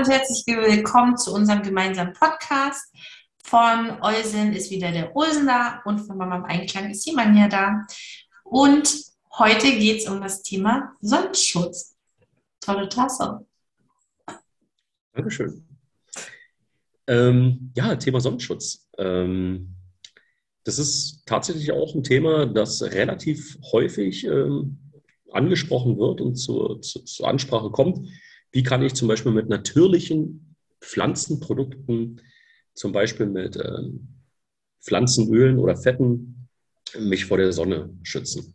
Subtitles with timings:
[0.00, 2.90] und herzlich willkommen zu unserem gemeinsamen Podcast.
[3.44, 7.48] Von Eusen ist wieder der Olsen da und von Mama im Einklang ist die Manja
[7.48, 7.84] da.
[8.42, 8.90] Und
[9.38, 11.98] heute geht es um das Thema Sonnenschutz.
[12.62, 13.44] Tolle Tasse.
[15.12, 15.68] Dankeschön.
[17.06, 18.88] Ähm, ja, Thema Sonnenschutz.
[18.96, 19.74] Ähm,
[20.64, 24.78] das ist tatsächlich auch ein Thema, das relativ häufig ähm,
[25.30, 28.08] angesprochen wird und zur, zur, zur Ansprache kommt.
[28.52, 32.20] Wie kann ich zum Beispiel mit natürlichen Pflanzenprodukten,
[32.74, 34.08] zum Beispiel mit ähm,
[34.82, 36.48] Pflanzenölen oder Fetten,
[36.98, 38.54] mich vor der Sonne schützen?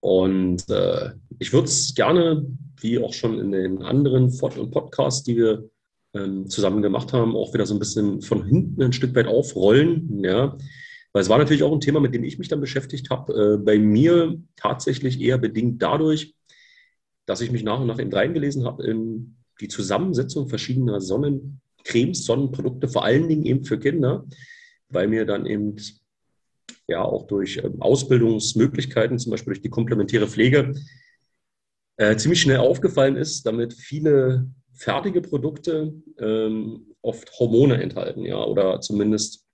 [0.00, 2.46] Und äh, ich würde es gerne,
[2.80, 5.70] wie auch schon in den anderen Pod und Podcasts, die wir
[6.12, 10.22] ähm, zusammen gemacht haben, auch wieder so ein bisschen von hinten ein Stück weit aufrollen.
[10.22, 10.56] Ja.
[11.12, 13.54] Weil es war natürlich auch ein Thema, mit dem ich mich dann beschäftigt habe.
[13.54, 16.34] Äh, bei mir tatsächlich eher bedingt dadurch,
[17.26, 22.88] dass ich mich nach und nach eben reingelesen habe in die Zusammensetzung verschiedener Sonnencremes, Sonnenprodukte,
[22.88, 24.26] vor allen Dingen eben für Kinder,
[24.88, 25.76] weil mir dann eben
[26.86, 30.74] ja auch durch ähm, Ausbildungsmöglichkeiten, zum Beispiel durch die komplementäre Pflege,
[31.96, 38.80] äh, ziemlich schnell aufgefallen ist, damit viele fertige Produkte ähm, oft Hormone enthalten, ja, oder
[38.80, 39.44] zumindest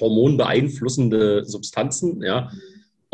[0.00, 2.50] hormonbeeinflussende Substanzen, ja.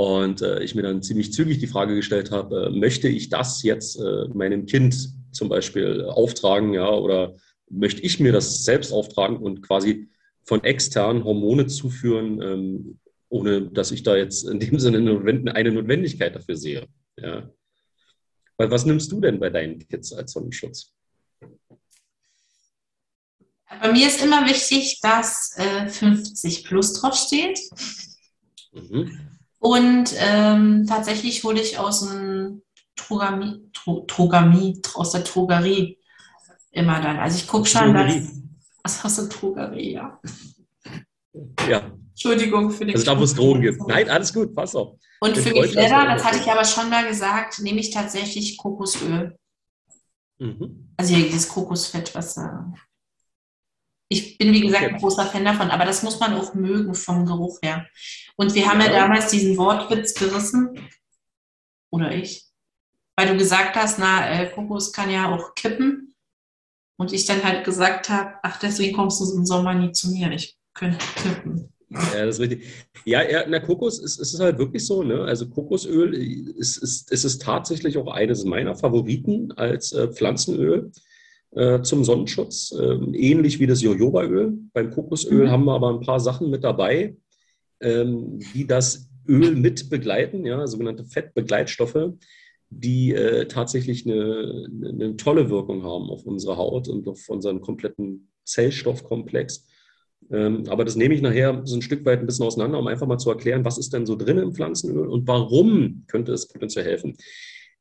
[0.00, 3.62] Und äh, ich mir dann ziemlich zügig die Frage gestellt habe, äh, möchte ich das
[3.62, 4.96] jetzt äh, meinem Kind
[5.30, 7.36] zum Beispiel auftragen, ja, oder
[7.68, 10.08] möchte ich mir das selbst auftragen und quasi
[10.42, 14.96] von externen Hormone zuführen, ähm, ohne dass ich da jetzt in dem Sinne
[15.52, 16.86] eine Notwendigkeit dafür sehe.
[17.18, 17.50] Ja.
[18.56, 20.94] Weil was nimmst du denn bei deinen Kids als Sonnenschutz?
[23.68, 27.60] Bei mir ist immer wichtig, dass äh, 50 plus draufsteht.
[28.72, 29.39] Mhm.
[29.60, 32.62] Und ähm, tatsächlich hole ich aus dem
[32.96, 35.98] Trogami, Tro, Trogami, aus der Drogerie
[36.70, 37.18] immer dann.
[37.18, 38.32] Also ich gucke schon, dass.
[38.82, 40.18] Was hast du Drogerie, ja.
[41.68, 41.92] Ja.
[42.10, 42.94] Entschuldigung für den.
[42.94, 43.86] Also da, wo es Drogen gibt.
[43.86, 44.98] Nein, alles gut, pass auf.
[45.20, 49.36] Und für mich selber, das hatte ich aber schon mal gesagt, nehme ich tatsächlich Kokosöl.
[50.38, 50.94] Mhm.
[50.96, 52.72] Also hier dieses Kokosfett, was da.
[54.12, 57.24] Ich bin, wie gesagt, ein großer Fan davon, aber das muss man auch mögen vom
[57.24, 57.86] Geruch her.
[58.36, 60.80] Und wir haben ja, ja damals diesen Wortwitz gerissen,
[61.92, 62.44] oder ich,
[63.16, 66.14] weil du gesagt hast, na, äh, Kokos kann ja auch kippen.
[66.98, 70.30] Und ich dann halt gesagt habe, ach, deswegen kommst du im Sommer nie zu mir.
[70.32, 71.72] Ich könnte kippen.
[71.88, 72.64] Ja, das ist richtig.
[73.04, 75.02] Ja, ja na, Kokos ist, ist halt wirklich so.
[75.02, 75.22] Ne?
[75.22, 80.92] Also Kokosöl ist, ist, ist, ist tatsächlich auch eines meiner Favoriten als äh, Pflanzenöl
[81.52, 82.74] äh, zum Sonnenschutz.
[82.80, 84.56] Ähm, ähnlich wie das Jojobaöl.
[84.72, 85.50] Beim Kokosöl mhm.
[85.50, 87.16] haben wir aber ein paar Sachen mit dabei,
[87.80, 92.12] ähm, die das Öl mit begleiten, ja, sogenannte Fettbegleitstoffe,
[92.68, 98.28] die äh, tatsächlich eine, eine, tolle Wirkung haben auf unsere Haut und auf unseren kompletten
[98.44, 99.66] Zellstoffkomplex.
[100.30, 103.06] Ähm, aber das nehme ich nachher so ein Stück weit ein bisschen auseinander, um einfach
[103.06, 106.84] mal zu erklären, was ist denn so drin im Pflanzenöl und warum könnte es potenziell
[106.84, 107.16] helfen.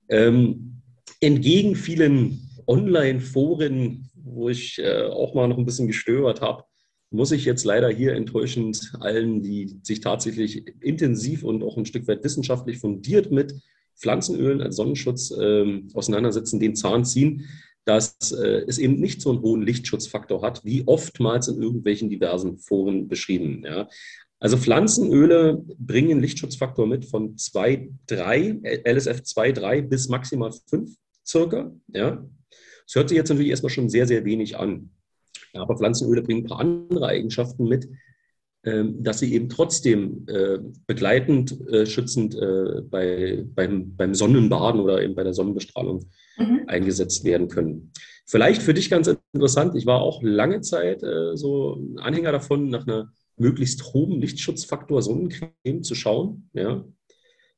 [0.09, 0.81] Ähm,
[1.21, 6.63] entgegen vielen Online-Foren, wo ich äh, auch mal noch ein bisschen gestöbert habe,
[7.11, 12.07] muss ich jetzt leider hier enttäuschend allen, die sich tatsächlich intensiv und auch ein Stück
[12.07, 13.55] weit wissenschaftlich fundiert mit
[13.97, 17.47] Pflanzenölen als Sonnenschutz äh, auseinandersetzen, den Zahn ziehen
[17.89, 22.59] dass äh, es eben nicht so einen hohen Lichtschutzfaktor hat, wie oftmals in irgendwelchen diversen
[22.59, 23.63] Foren beschrieben.
[23.65, 23.89] Ja.
[24.39, 30.91] Also Pflanzenöle bringen einen Lichtschutzfaktor mit von 2, 3, LSF 2, 3 bis maximal 5
[31.25, 31.73] circa.
[31.87, 32.23] Ja.
[32.89, 34.89] Das hört sich jetzt natürlich erstmal schon sehr, sehr wenig an.
[35.53, 37.87] Ja, aber Pflanzenöle bringen ein paar andere Eigenschaften mit,
[38.63, 40.57] ähm, dass sie eben trotzdem äh,
[40.87, 46.63] begleitend, äh, schützend äh, bei, beim, beim Sonnenbaden oder eben bei der Sonnenbestrahlung mhm.
[46.65, 47.91] eingesetzt werden können.
[48.25, 51.01] Vielleicht für dich ganz interessant, ich war auch lange Zeit
[51.33, 56.49] so ein Anhänger davon, nach einer möglichst hohen Lichtschutzfaktor Sonnencreme zu schauen.
[56.53, 56.85] Ja?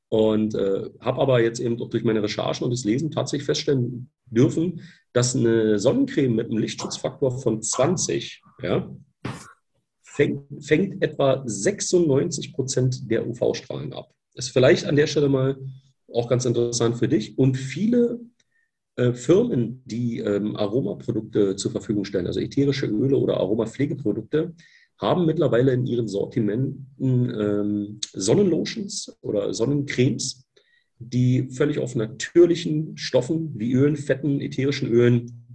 [0.08, 4.81] Und äh, habe aber jetzt eben durch meine Recherchen und das Lesen tatsächlich feststellen dürfen,
[5.13, 8.89] dass eine Sonnencreme mit einem Lichtschutzfaktor von 20 ja,
[10.01, 14.12] fängt, fängt etwa 96 Prozent der UV-Strahlen ab.
[14.33, 15.57] Ist vielleicht an der Stelle mal
[16.13, 17.38] auch ganz interessant für dich.
[17.38, 18.19] Und viele
[18.95, 24.54] äh, Firmen, die ähm, Aromaprodukte zur Verfügung stellen, also ätherische Öle oder Aromapflegeprodukte,
[24.98, 30.40] haben mittlerweile in ihren Sortimenten ähm, Sonnenlotions oder Sonnencremes,
[31.09, 35.45] die völlig auf natürlichen Stoffen wie Ölen, Fetten, ätherischen Ölen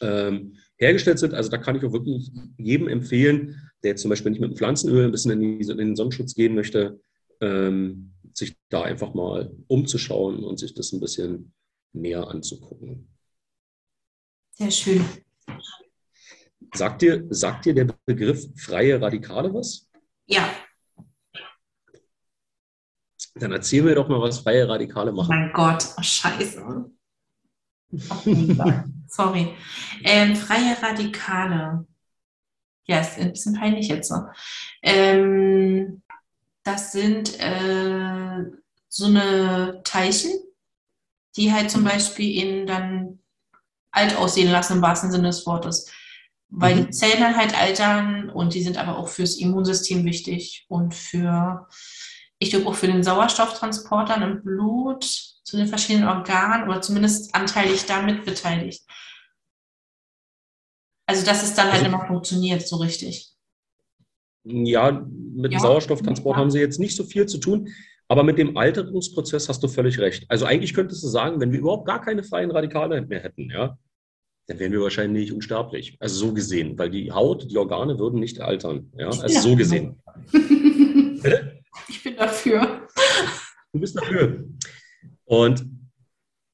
[0.00, 1.34] ähm, hergestellt sind.
[1.34, 4.56] Also da kann ich auch wirklich jedem empfehlen, der jetzt zum Beispiel nicht mit dem
[4.56, 7.00] Pflanzenöl ein bisschen in, die, in den Sonnenschutz gehen möchte,
[7.40, 11.52] ähm, sich da einfach mal umzuschauen und sich das ein bisschen
[11.92, 13.08] näher anzugucken.
[14.52, 15.04] Sehr schön.
[16.74, 19.88] Sagt dir, sagt dir der Begriff freie Radikale was?
[20.26, 20.52] Ja.
[23.40, 25.28] Dann erzähl mir doch mal, was freie Radikale machen.
[25.28, 26.90] Mein Gott, oh, scheiße.
[29.08, 29.54] Sorry.
[30.04, 31.86] Ähm, freie Radikale.
[32.84, 34.16] Ja, ist ein bisschen peinlich jetzt so.
[34.82, 36.02] Ähm,
[36.64, 38.44] das sind äh,
[38.88, 40.32] so eine Teilchen,
[41.36, 43.20] die halt zum Beispiel ihn dann
[43.90, 45.90] alt aussehen lassen im wahrsten Sinne des Wortes.
[46.50, 46.86] Weil mhm.
[46.86, 51.68] die Zellen dann halt altern und die sind aber auch fürs Immunsystem wichtig und für,
[52.38, 57.86] ich glaube auch für den Sauerstofftransporter im Blut zu den verschiedenen Organen oder zumindest anteilig
[57.86, 58.82] damit beteiligt.
[61.06, 63.32] Also dass es dann halt also, immer funktioniert, so richtig.
[64.44, 65.58] Ja, mit ja.
[65.58, 66.40] dem Sauerstofftransport ja.
[66.40, 67.68] haben sie jetzt nicht so viel zu tun.
[68.10, 70.24] Aber mit dem Alterungsprozess hast du völlig recht.
[70.28, 73.78] Also eigentlich könntest du sagen, wenn wir überhaupt gar keine freien Radikale mehr hätten, ja,
[74.46, 75.98] dann wären wir wahrscheinlich unsterblich.
[76.00, 78.90] Also so gesehen, weil die Haut, die Organe würden nicht altern.
[78.96, 80.02] Ja, also so gesehen.
[81.88, 82.86] ich bin dafür.
[83.72, 84.44] Du bist dafür.
[85.24, 85.66] Und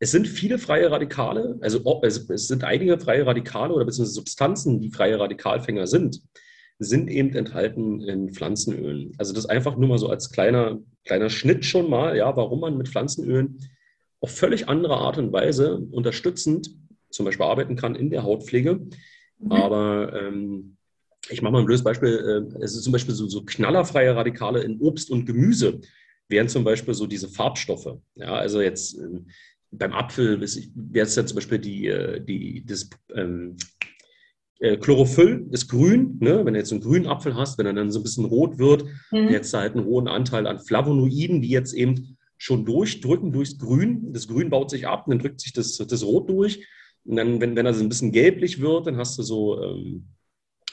[0.00, 4.90] es sind viele freie Radikale, also es, sind einige freie Radikale oder beziehungsweise Substanzen, die
[4.90, 6.20] freie Radikalfänger sind,
[6.78, 9.12] sind eben enthalten in Pflanzenölen.
[9.18, 12.76] Also das einfach nur mal so als kleiner, kleiner Schnitt schon mal, ja, warum man
[12.76, 13.60] mit Pflanzenölen
[14.20, 16.70] auf völlig andere Art und Weise unterstützend
[17.10, 18.80] zum Beispiel arbeiten kann in der Hautpflege.
[19.38, 19.52] Mhm.
[19.52, 20.76] Aber ähm,
[21.30, 22.48] ich mache mal ein blödes Beispiel.
[22.52, 25.80] Äh, es ist zum Beispiel so, so knallerfreie Radikale in Obst und Gemüse
[26.28, 27.98] wären zum Beispiel so diese Farbstoffe.
[28.14, 29.20] Ja, also jetzt äh,
[29.70, 33.56] beim Apfel wäre es ja zum Beispiel die, äh, die, das ähm,
[34.60, 36.16] äh, Chlorophyll ist grün.
[36.20, 36.44] Ne?
[36.44, 38.84] Wenn du jetzt einen grünen Apfel hast, wenn er dann so ein bisschen rot wird,
[39.10, 39.28] mhm.
[39.28, 44.12] jetzt halt einen hohen Anteil an Flavonoiden, die jetzt eben schon durchdrücken durchs Grün.
[44.12, 46.66] Das Grün baut sich ab, dann drückt sich das, das Rot durch.
[47.04, 50.08] Und dann, wenn, wenn er so ein bisschen gelblich wird, dann hast du so ähm,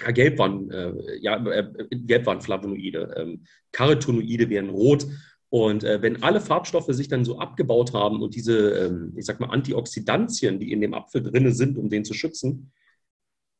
[0.03, 5.07] ja, Gelb waren, äh, ja, äh, Gelb waren Flavonoide, ähm, Carotenoide wären rot.
[5.49, 9.39] Und äh, wenn alle Farbstoffe sich dann so abgebaut haben und diese, ähm, ich sag
[9.39, 12.71] mal, Antioxidantien, die in dem Apfel drin sind, um den zu schützen,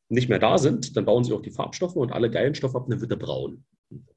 [0.07, 2.85] nicht mehr da sind, dann bauen sie auch die Farbstoffe und alle geilen Stoffe ab,
[2.89, 3.63] dann wird er braun.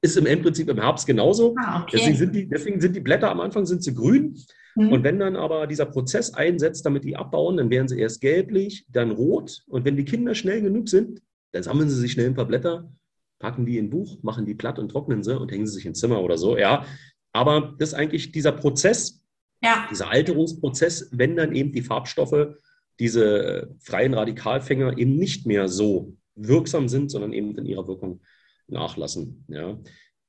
[0.00, 1.54] Ist im Endprinzip im Herbst genauso.
[1.58, 1.96] Ah, okay.
[1.96, 4.36] deswegen, sind die, deswegen sind die Blätter am Anfang sind sie grün.
[4.76, 4.92] Mhm.
[4.92, 8.86] Und wenn dann aber dieser Prozess einsetzt, damit die abbauen, dann werden sie erst gelblich,
[8.88, 9.62] dann rot.
[9.66, 11.22] Und wenn die Kinder schnell genug sind,
[11.54, 12.92] dann sammeln sie sich schnell ein paar Blätter,
[13.38, 15.86] packen die in ein Buch, machen die platt und trocknen sie und hängen sie sich
[15.86, 16.58] ins Zimmer oder so.
[16.58, 16.84] Ja,
[17.32, 19.24] aber das ist eigentlich dieser Prozess,
[19.62, 19.86] ja.
[19.88, 22.56] dieser Alterungsprozess, wenn dann eben die Farbstoffe,
[22.98, 28.20] diese freien Radikalfänger eben nicht mehr so wirksam sind, sondern eben in ihrer Wirkung
[28.66, 29.44] nachlassen.
[29.48, 29.78] Ja.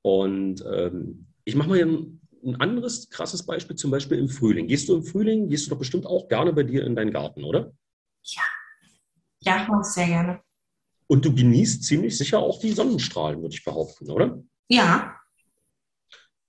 [0.03, 4.67] Und ähm, ich mache mal ein, ein anderes krasses Beispiel, zum Beispiel im Frühling.
[4.67, 7.43] Gehst du im Frühling, gehst du doch bestimmt auch gerne bei dir in deinen Garten,
[7.43, 7.73] oder?
[8.21, 8.43] Ja.
[9.39, 10.44] Ja, ich mache es sehr gerne.
[11.07, 14.41] Und du genießt ziemlich sicher auch die Sonnenstrahlen, würde ich behaupten, oder?
[14.69, 15.15] Ja.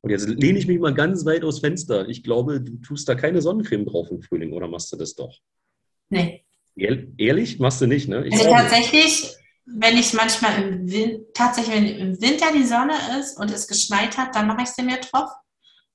[0.00, 2.08] Und jetzt lehne ich mich mal ganz weit aus Fenster.
[2.08, 5.36] Ich glaube, du tust da keine Sonnencreme drauf im Frühling, oder machst du das doch?
[6.08, 6.44] Nee.
[6.76, 7.58] Ehrlich?
[7.58, 8.26] Machst du nicht, ne?
[8.26, 13.38] Ich also tatsächlich, wenn ich manchmal im Winter, tatsächlich, wenn im Winter die Sonne ist
[13.38, 15.30] und es geschneit hat, dann mache ich sie mir drauf.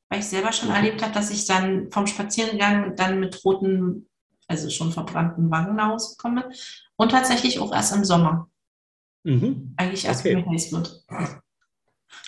[0.10, 0.76] Weil ich selber schon mhm.
[0.76, 4.10] erlebt habe, dass ich dann vom Spaziergang dann mit roten,
[4.48, 6.52] also schon verbrannten Wangen nach Hause komme.
[6.98, 8.51] Und tatsächlich auch erst im Sommer.
[9.24, 9.74] Mhm.
[9.78, 10.44] Eigentlich erst, okay.
[10.46, 11.06] wird.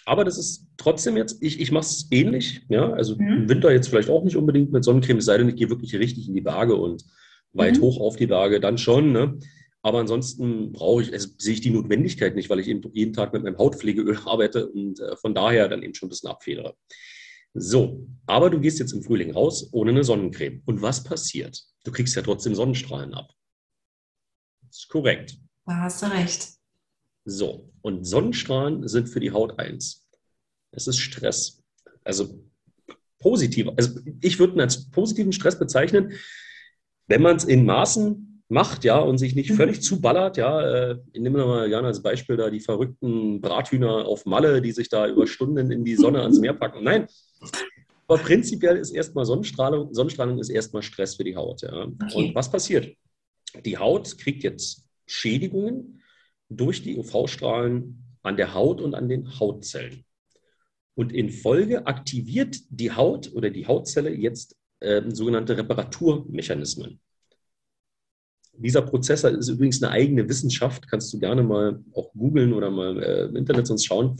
[0.05, 2.61] Aber das ist trotzdem jetzt, ich, ich mache es ähnlich.
[2.69, 2.91] Ja?
[2.91, 3.27] Also mhm.
[3.27, 5.95] im Winter jetzt vielleicht auch nicht unbedingt mit Sonnencreme, es sei denn, ich gehe wirklich
[5.95, 7.03] richtig in die Berge und
[7.53, 7.81] weit mhm.
[7.81, 9.11] hoch auf die Berge, dann schon.
[9.11, 9.39] Ne?
[9.81, 13.33] Aber ansonsten brauche ich, also sehe ich die Notwendigkeit nicht, weil ich eben jeden Tag
[13.33, 16.75] mit meinem Hautpflegeöl arbeite und äh, von daher dann eben schon ein bisschen abfedere.
[17.53, 20.63] So, aber du gehst jetzt im Frühling raus ohne eine Sonnencreme.
[20.65, 21.61] Und was passiert?
[21.83, 23.31] Du kriegst ja trotzdem Sonnenstrahlen ab.
[24.65, 25.37] Das ist korrekt.
[25.65, 26.47] Da hast du recht.
[27.25, 30.07] So, und Sonnenstrahlen sind für die Haut eins.
[30.71, 31.63] Es ist Stress.
[32.03, 32.43] Also
[33.19, 33.69] positiv.
[33.77, 36.13] Also ich würde ihn als positiven Stress bezeichnen,
[37.07, 39.55] wenn man es in Maßen macht, ja, und sich nicht mhm.
[39.55, 44.25] völlig zuballert, ja, äh, ich nehme mal gerne als Beispiel da die verrückten Brathühner auf
[44.25, 46.83] Malle, die sich da über Stunden in die Sonne ans Meer packen.
[46.83, 47.07] Nein,
[48.07, 51.85] aber prinzipiell ist erstmal Sonnenstrahlung, Sonnenstrahlung ist erstmal Stress für die Haut, ja.
[51.85, 52.13] Okay.
[52.13, 52.95] Und was passiert?
[53.65, 56.02] Die Haut kriegt jetzt Schädigungen
[56.49, 60.05] durch die UV-Strahlen an der Haut und an den Hautzellen.
[60.95, 66.99] Und in Folge aktiviert die Haut oder die Hautzelle jetzt äh, sogenannte Reparaturmechanismen.
[68.55, 73.01] Dieser Prozess ist übrigens eine eigene Wissenschaft, kannst du gerne mal auch googeln oder mal
[73.01, 74.17] äh, im Internet sonst schauen.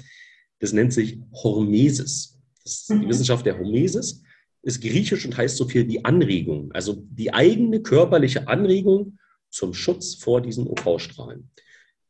[0.60, 2.39] Das nennt sich Hormesis.
[2.63, 3.10] Das ist die mhm.
[3.10, 4.24] Wissenschaft der Hormesis,
[4.63, 6.72] ist griechisch und heißt so viel wie Anregung.
[6.72, 9.20] Also die eigene körperliche Anregung
[9.51, 11.51] zum Schutz vor diesen UV-Strahlen.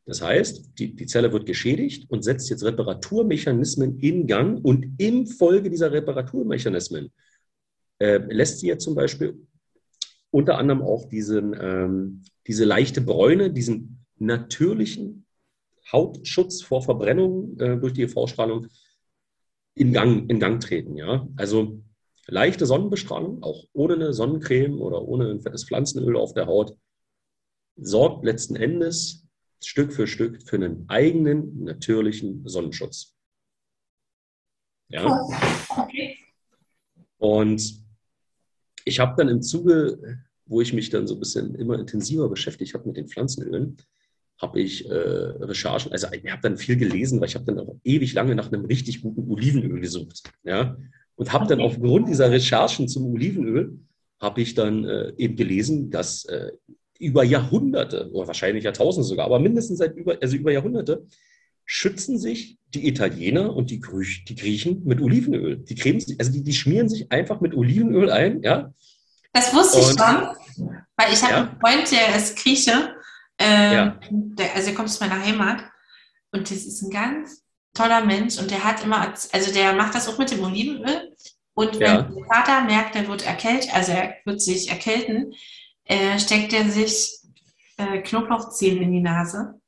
[0.05, 5.27] Das heißt, die, die Zelle wird geschädigt und setzt jetzt Reparaturmechanismen in Gang und im
[5.27, 7.11] Folge dieser Reparaturmechanismen
[7.99, 9.47] äh, lässt sie jetzt zum Beispiel
[10.29, 15.25] unter anderem auch diesen, ähm, diese leichte Bräune, diesen natürlichen
[15.91, 18.67] Hautschutz vor Verbrennung äh, durch die UV-Strahlung
[19.75, 20.97] in Gang, in Gang treten.
[20.97, 21.27] Ja?
[21.37, 21.81] Also
[22.27, 26.75] leichte Sonnenbestrahlung, auch ohne eine Sonnencreme oder ohne ein fettes Pflanzenöl auf der Haut,
[27.75, 29.22] sorgt letzten Endes
[29.65, 33.15] Stück für Stück für einen eigenen natürlichen Sonnenschutz.
[34.89, 35.21] Ja?
[35.69, 36.17] Okay.
[37.17, 37.83] Und
[38.85, 42.73] ich habe dann im Zuge, wo ich mich dann so ein bisschen immer intensiver beschäftigt
[42.73, 43.77] habe mit den Pflanzenölen,
[44.41, 47.77] habe ich äh, Recherchen, also ich habe dann viel gelesen, weil ich habe dann auch
[47.83, 50.23] ewig lange nach einem richtig guten Olivenöl gesucht.
[50.43, 50.75] Ja?
[51.15, 53.79] Und habe dann aufgrund dieser Recherchen zum Olivenöl,
[54.19, 56.51] habe ich dann äh, eben gelesen, dass äh,
[57.03, 61.05] über Jahrhunderte, oder wahrscheinlich Jahrtausende sogar, aber mindestens seit über, also über Jahrhunderte,
[61.65, 65.57] schützen sich die Italiener und die, Griechen, die Griechen mit Olivenöl.
[65.57, 68.73] Die cremen, also die, die schmieren sich einfach mit Olivenöl ein, ja.
[69.31, 71.41] Das wusste und, ich schon, weil ich habe ja.
[71.41, 72.95] einen Freund, der ist Grieche,
[73.39, 73.99] ähm, ja.
[74.09, 75.63] der, also er kommt aus meiner Heimat
[76.31, 77.43] und das ist ein ganz
[77.73, 81.13] toller Mensch und der hat immer, also der macht das auch mit dem Olivenöl
[81.55, 82.01] und wenn ja.
[82.03, 85.33] der Vater merkt, er wird erkältet, also er wird sich erkälten,
[85.85, 87.19] äh, steckt er sich
[87.77, 89.59] äh, Knoblauchzehen in die Nase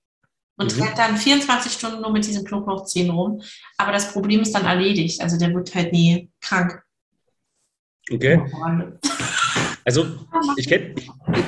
[0.57, 0.83] und mhm.
[0.83, 3.41] rennt dann 24 Stunden nur mit diesen Knoblauchzehen rum.
[3.77, 5.21] Aber das Problem ist dann erledigt.
[5.21, 6.81] Also der wird halt nie krank.
[8.11, 8.41] Okay.
[9.83, 10.05] Also
[10.57, 10.95] ich kenne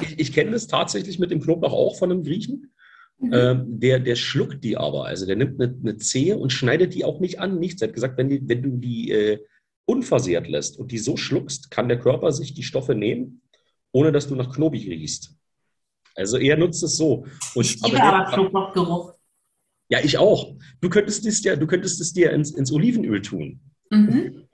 [0.01, 2.73] ich, ich kenn das tatsächlich mit dem Knoblauch auch von einem Griechen.
[3.19, 3.33] Mhm.
[3.33, 5.05] Ähm, der, der schluckt die aber.
[5.05, 7.59] Also der nimmt eine, eine Zehe und schneidet die auch nicht an.
[7.59, 7.81] Nichts.
[7.81, 9.39] Er hat gesagt, wenn, die, wenn du die äh,
[9.85, 13.41] unversehrt lässt und die so schluckst, kann der Körper sich die Stoffe nehmen,
[13.91, 15.35] ohne dass du nach Knobi riechst.
[16.15, 17.25] Also er nutzt es so.
[17.53, 19.13] Und, ich liebe aber, aber Knoblauchgeruch.
[19.89, 20.55] Ja, ich auch.
[20.81, 23.59] Du könntest es dir, du könntest es dir ins, ins Olivenöl tun.
[23.89, 24.47] Mhm.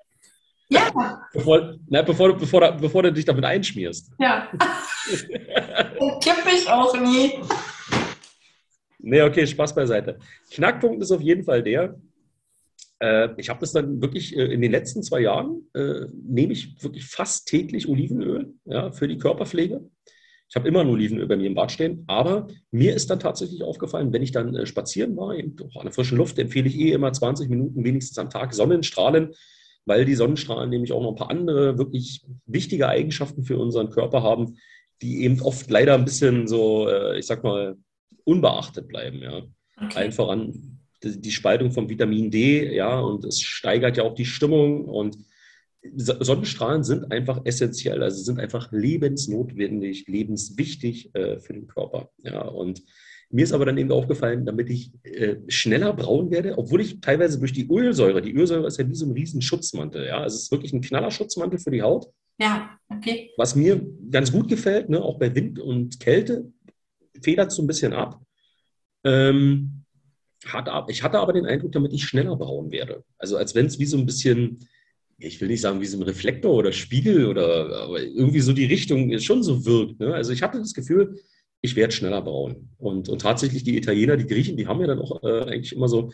[0.70, 1.22] Ja.
[1.34, 4.12] Bevor, na, bevor, bevor, bevor du dich damit einschmierst.
[4.20, 4.52] Ja.
[6.22, 7.40] Kipp ich auch nie.
[9.00, 10.20] Nee, okay, Spaß beiseite.
[10.52, 12.00] Knackpunkt ist auf jeden Fall der,
[13.38, 17.06] ich habe das dann wirklich äh, in den letzten zwei Jahren, äh, nehme ich wirklich
[17.06, 19.82] fast täglich Olivenöl ja, für die Körperpflege.
[20.50, 23.64] Ich habe immer ein Olivenöl bei mir im Bad stehen, aber mir ist dann tatsächlich
[23.64, 26.80] aufgefallen, wenn ich dann äh, spazieren war, eben auch an der frischen Luft, empfehle ich
[26.80, 29.34] eh immer 20 Minuten wenigstens am Tag Sonnenstrahlen,
[29.86, 34.22] weil die Sonnenstrahlen nämlich auch noch ein paar andere wirklich wichtige Eigenschaften für unseren Körper
[34.22, 34.58] haben,
[35.02, 37.76] die eben oft leider ein bisschen so, äh, ich sag mal,
[38.24, 39.22] unbeachtet bleiben.
[39.22, 39.42] Ja.
[39.76, 39.98] Okay.
[39.98, 44.86] Allen voran die Spaltung von Vitamin D, ja, und es steigert ja auch die Stimmung
[44.86, 45.18] und
[45.96, 52.10] Sonnenstrahlen sind einfach essentiell, also sind einfach lebensnotwendig, lebenswichtig äh, für den Körper.
[52.24, 52.82] Ja, und
[53.30, 57.40] mir ist aber dann eben aufgefallen, damit ich äh, schneller braun werde, obwohl ich teilweise
[57.40, 60.44] durch die Ölsäure, die Ölsäure ist ja wie so ein riesen Schutzmantel, ja, also es
[60.44, 62.08] ist wirklich ein knaller Schutzmantel für die Haut.
[62.40, 63.32] Ja, okay.
[63.38, 66.52] Was mir ganz gut gefällt, ne, auch bei Wind und Kälte,
[67.22, 68.22] federt so ein bisschen ab.
[69.04, 69.83] Ähm,
[70.48, 73.04] hat, ich hatte aber den Eindruck, damit ich schneller braun werde.
[73.18, 74.68] Also als wenn es wie so ein bisschen
[75.18, 78.66] ich will nicht sagen wie so ein Reflektor oder Spiegel oder aber irgendwie so die
[78.66, 80.00] Richtung schon so wirkt.
[80.00, 80.14] Ne?
[80.14, 81.20] Also ich hatte das Gefühl,
[81.62, 82.70] ich werde schneller braun.
[82.78, 85.88] Und, und tatsächlich die Italiener, die Griechen, die haben ja dann auch äh, eigentlich immer
[85.88, 86.12] so,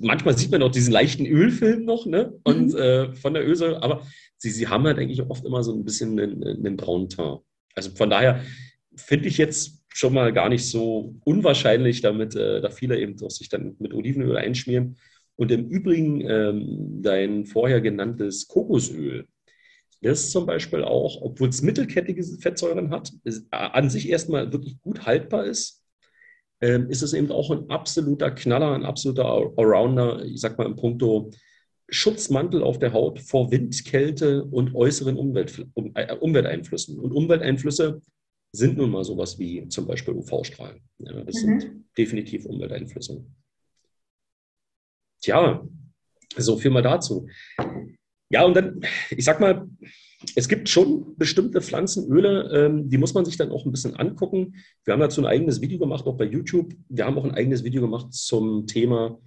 [0.00, 2.38] manchmal sieht man auch diesen leichten Ölfilm noch, ne?
[2.42, 2.78] Und mhm.
[2.78, 6.18] äh, von der Ölsäure, aber sie, sie haben halt eigentlich oft immer so ein bisschen
[6.18, 7.40] einen, einen braunen Teint.
[7.74, 8.42] Also von daher
[8.96, 13.30] finde ich jetzt schon mal gar nicht so unwahrscheinlich, damit äh, da viele eben auch
[13.30, 14.96] sich dann mit Olivenöl einschmieren.
[15.36, 19.26] Und im Übrigen ähm, dein vorher genanntes Kokosöl,
[20.02, 24.80] das zum Beispiel auch, obwohl es mittelkettige Fettsäuren hat, ist, äh, an sich erstmal wirklich
[24.80, 25.82] gut haltbar ist,
[26.60, 29.24] ähm, ist es eben auch ein absoluter Knaller, ein absoluter
[29.56, 31.30] Allrounder, ich sag mal im Punkto
[31.88, 36.98] Schutzmantel auf der Haut vor Wind, Kälte und äußeren Umwelt, um, äh, Umwelteinflüssen.
[36.98, 38.00] Und Umwelteinflüsse
[38.52, 40.80] sind nun mal sowas wie zum Beispiel UV-Strahlen.
[40.98, 41.60] Ja, das mhm.
[41.60, 43.24] sind definitiv Umwelteinflüsse.
[45.20, 45.66] Tja,
[46.36, 47.28] so viel mal dazu.
[48.30, 48.80] Ja, und dann,
[49.10, 49.68] ich sag mal,
[50.36, 54.54] es gibt schon bestimmte Pflanzenöle, ähm, die muss man sich dann auch ein bisschen angucken.
[54.84, 56.74] Wir haben dazu ein eigenes Video gemacht, auch bei YouTube.
[56.88, 59.18] Wir haben auch ein eigenes Video gemacht zum Thema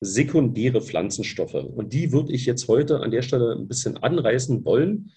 [0.00, 1.54] sekundäre Pflanzenstoffe.
[1.54, 5.12] Und die würde ich jetzt heute an der Stelle ein bisschen anreißen wollen,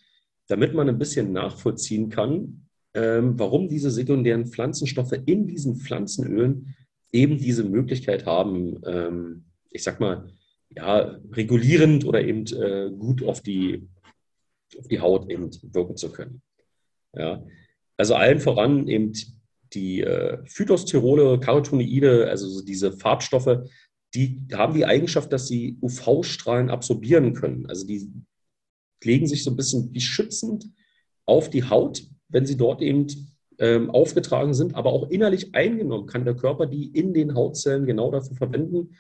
[0.48, 6.76] damit man ein bisschen nachvollziehen kann, ähm, warum diese sekundären Pflanzenstoffe in diesen Pflanzenölen
[7.12, 10.28] eben diese Möglichkeit haben, ähm, ich sag mal,
[10.70, 13.88] ja, regulierend oder eben äh, gut auf die,
[14.78, 16.42] auf die Haut eben wirken zu können.
[17.16, 17.44] Ja.
[17.98, 19.14] Also allen voran eben
[19.74, 23.70] die äh, Phytosterole, Carotinoide, also diese Farbstoffe,
[24.16, 27.66] die haben die Eigenschaft, dass sie UV-Strahlen absorbieren können.
[27.68, 28.12] Also die
[29.04, 30.66] legen sich so ein bisschen wie schützend
[31.26, 33.08] auf die Haut, wenn sie dort eben
[33.60, 38.12] ähm, aufgetragen sind, aber auch innerlich eingenommen kann der Körper die in den Hautzellen genau
[38.12, 38.96] dafür verwenden,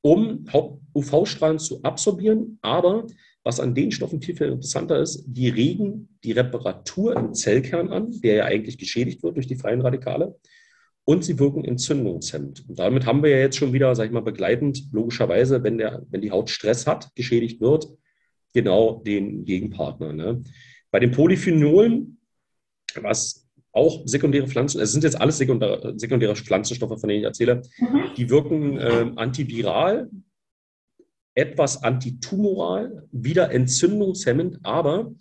[0.00, 0.46] um
[0.94, 2.58] UV-Strahlen zu absorbieren.
[2.62, 3.06] Aber
[3.44, 8.10] was an den Stoffen viel, viel interessanter ist, die regen die Reparatur im Zellkern an,
[8.20, 10.36] der ja eigentlich geschädigt wird durch die freien Radikale.
[11.04, 12.68] Und sie wirken entzündungshemmend.
[12.68, 16.04] Und damit haben wir ja jetzt schon wieder, sag ich mal, begleitend, logischerweise, wenn, der,
[16.10, 17.88] wenn die Haut Stress hat, geschädigt wird,
[18.54, 20.12] genau den Gegenpartner.
[20.12, 20.42] Ne?
[20.92, 22.18] Bei den Polyphenolen,
[23.00, 27.62] was auch sekundäre Pflanzen, es sind jetzt alles sekundäre, sekundäre Pflanzenstoffe, von denen ich erzähle,
[27.78, 28.10] mhm.
[28.16, 30.10] die wirken äh, antiviral,
[31.34, 35.12] etwas antitumoral, wieder entzündungshemmend, aber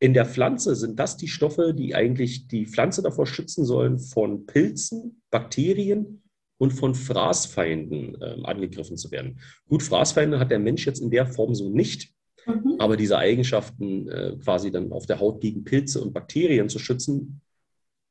[0.00, 4.46] in der Pflanze sind das die Stoffe, die eigentlich die Pflanze davor schützen sollen, von
[4.46, 6.22] Pilzen, Bakterien
[6.58, 9.40] und von Fraßfeinden äh, angegriffen zu werden.
[9.68, 12.12] Gut, Fraßfeinde hat der Mensch jetzt in der Form so nicht,
[12.46, 12.76] mhm.
[12.78, 17.40] aber diese Eigenschaften äh, quasi dann auf der Haut gegen Pilze und Bakterien zu schützen,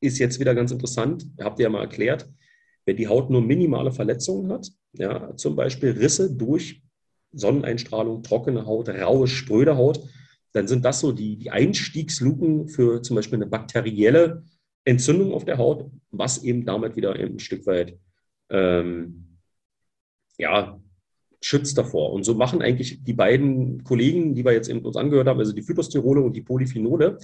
[0.02, 1.26] ist jetzt wieder ganz interessant.
[1.40, 2.30] Habt ihr ja mal erklärt,
[2.86, 6.82] wenn die Haut nur minimale Verletzungen hat, ja, zum Beispiel Risse durch
[7.32, 10.00] Sonneneinstrahlung, trockene Haut, raue, spröde Haut,
[10.54, 14.44] dann sind das so die, die Einstiegsluken für zum Beispiel eine bakterielle
[14.84, 18.00] Entzündung auf der Haut, was eben damit wieder ein Stück weit
[18.50, 19.38] ähm,
[20.40, 20.80] ja,
[21.42, 22.12] schützt davor.
[22.12, 25.54] Und so machen eigentlich die beiden Kollegen, die wir jetzt eben uns angehört haben, also
[25.54, 27.18] die Phytosterole und die Polyphenole,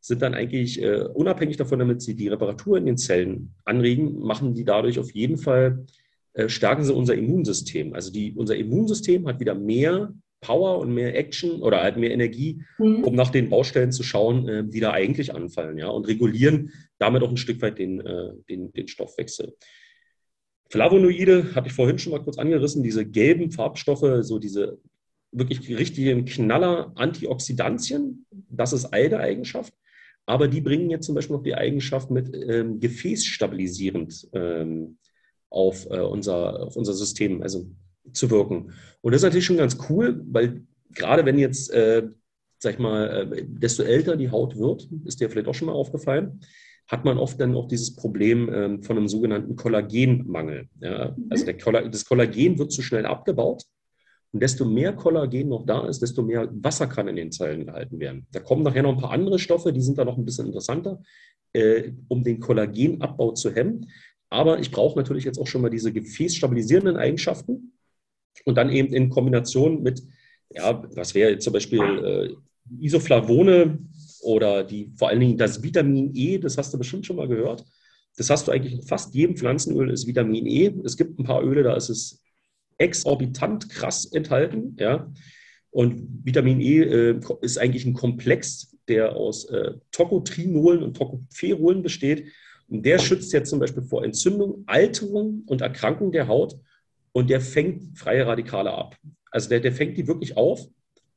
[0.00, 4.52] sind dann eigentlich äh, unabhängig davon, damit sie die Reparatur in den Zellen anregen, machen
[4.52, 5.86] die dadurch auf jeden Fall
[6.34, 7.94] äh, stärken sie unser Immunsystem.
[7.94, 12.62] Also die, unser Immunsystem hat wieder mehr Power und mehr Action oder halt mehr Energie,
[12.78, 13.04] mhm.
[13.04, 17.22] um nach den Baustellen zu schauen, äh, die da eigentlich anfallen, ja, und regulieren damit
[17.22, 19.54] auch ein Stück weit den, äh, den, den Stoffwechsel.
[20.72, 24.78] Flavonoide hatte ich vorhin schon mal kurz angerissen, diese gelben Farbstoffe, so diese
[25.30, 29.74] wirklich richtigen Knaller Antioxidantien, das ist eine Eigenschaft.
[30.24, 34.96] Aber die bringen jetzt zum Beispiel noch die Eigenschaft mit ähm, gefäßstabilisierend ähm,
[35.50, 37.66] auf, äh, unser, auf unser System also
[38.14, 38.72] zu wirken.
[39.02, 40.62] Und das ist natürlich schon ganz cool, weil
[40.94, 42.08] gerade wenn jetzt, äh,
[42.58, 45.74] sag ich mal, äh, desto älter die Haut wird, ist dir vielleicht auch schon mal
[45.74, 46.40] aufgefallen,
[46.88, 50.68] hat man oft dann auch dieses Problem ähm, von einem sogenannten Kollagenmangel.
[50.80, 51.16] Ja?
[51.30, 53.64] Also der Kolla das Kollagen wird zu schnell abgebaut.
[54.32, 58.00] Und desto mehr Kollagen noch da ist, desto mehr Wasser kann in den Zellen gehalten
[58.00, 58.26] werden.
[58.32, 61.02] Da kommen nachher noch ein paar andere Stoffe, die sind da noch ein bisschen interessanter,
[61.52, 63.90] äh, um den Kollagenabbau zu hemmen.
[64.30, 67.74] Aber ich brauche natürlich jetzt auch schon mal diese gefäßstabilisierenden Eigenschaften
[68.46, 70.02] und dann eben in Kombination mit,
[70.50, 72.34] ja, was wäre jetzt zum Beispiel äh,
[72.80, 73.78] Isoflavone
[74.22, 77.64] oder die, vor allen Dingen das Vitamin E, das hast du bestimmt schon mal gehört.
[78.16, 80.72] Das hast du eigentlich in fast jedem Pflanzenöl ist Vitamin E.
[80.84, 82.22] Es gibt ein paar Öle, da ist es
[82.78, 85.10] exorbitant krass enthalten, ja.
[85.70, 92.28] Und Vitamin E äh, ist eigentlich ein Komplex, der aus äh, Tocotrinolen und Tocopherolen besteht.
[92.68, 96.58] Und der schützt jetzt zum Beispiel vor Entzündung, Alterung und Erkrankung der Haut
[97.12, 98.96] und der fängt freie Radikale ab.
[99.30, 100.68] Also der, der fängt die wirklich auf.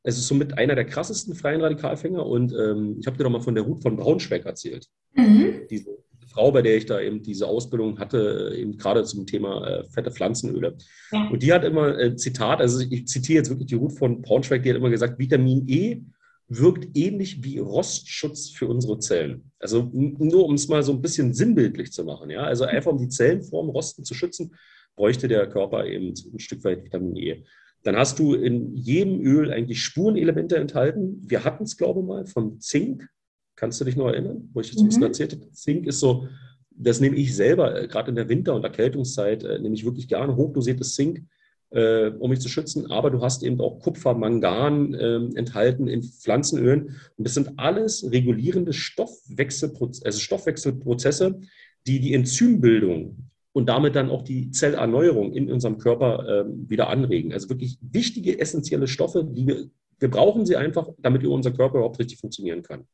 [0.06, 3.40] Es ist somit einer der krassesten freien Radikalfänger und ähm, ich habe dir doch mal
[3.40, 4.86] von der Ruth von Braunschweig erzählt.
[5.14, 5.66] Mhm.
[5.68, 9.84] Diese Frau, bei der ich da eben diese Ausbildung hatte, eben gerade zum Thema äh,
[9.90, 10.76] fette Pflanzenöle.
[11.10, 11.28] Ja.
[11.28, 14.62] Und die hat immer äh, Zitat, also ich zitiere jetzt wirklich die Ruth von Braunschweig,
[14.62, 16.02] die hat immer gesagt, Vitamin E
[16.48, 19.50] wirkt ähnlich wie Rostschutz für unsere Zellen.
[19.58, 22.30] Also nur um es mal so ein bisschen sinnbildlich zu machen.
[22.30, 22.44] Ja?
[22.44, 24.54] Also einfach um die Zellen vor dem Rosten zu schützen,
[24.94, 27.44] bräuchte der Körper eben ein Stück weit Vitamin E.
[27.86, 31.22] Dann hast du in jedem Öl eigentlich Spurenelemente enthalten.
[31.24, 33.08] Wir hatten es, glaube ich mal, vom Zink.
[33.54, 34.82] Kannst du dich noch erinnern, wo ich das mhm.
[34.82, 35.52] ein bisschen erzählt habe?
[35.52, 36.26] Zink ist so,
[36.70, 40.08] das nehme ich selber, äh, gerade in der Winter- und Erkältungszeit, äh, nehme ich wirklich
[40.08, 41.22] gerne hochdosiertes Zink
[41.70, 42.90] äh, um mich zu schützen.
[42.90, 46.96] Aber du hast eben auch Kupfer, Mangan äh, enthalten in Pflanzenölen.
[47.16, 51.40] Und das sind alles regulierende Stoffwechselproz also Stoffwechselprozesse,
[51.86, 57.32] die die Enzymbildung und damit dann auch die Zellerneuerung in unserem Körper äh, wieder anregen.
[57.32, 61.98] Also wirklich wichtige, essentielle Stoffe, die wir, wir brauchen sie einfach, damit unser Körper überhaupt
[61.98, 62.86] richtig funktionieren kann.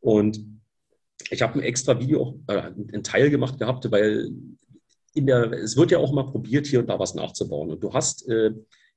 [0.00, 0.38] Und
[1.30, 4.30] ich habe ein extra Video, äh, einen Teil gemacht gehabt, weil
[5.14, 7.70] in der, es wird ja auch mal probiert, hier und da was nachzubauen.
[7.70, 8.50] Und du hast äh,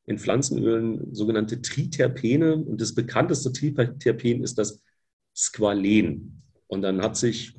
[0.05, 4.83] in Pflanzenölen sogenannte Triterpene und das bekannteste Triterpen ist das
[5.33, 6.41] Squalen.
[6.67, 7.53] Und dann hat sich,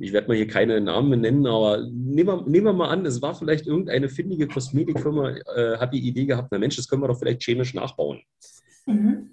[0.00, 3.20] ich werde mal hier keine Namen nennen, aber nehmen wir, nehmen wir mal an, es
[3.20, 7.08] war vielleicht irgendeine findige Kosmetikfirma, äh, hat die Idee gehabt, na Mensch, das können wir
[7.08, 8.20] doch vielleicht chemisch nachbauen.
[8.86, 9.30] Mhm.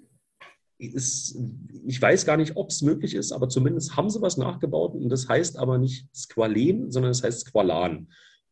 [0.78, 1.38] ist,
[1.86, 5.08] ich weiß gar nicht, ob es möglich ist, aber zumindest haben sie was nachgebaut und
[5.08, 8.08] das heißt aber nicht Squalen, sondern es das heißt Squalan.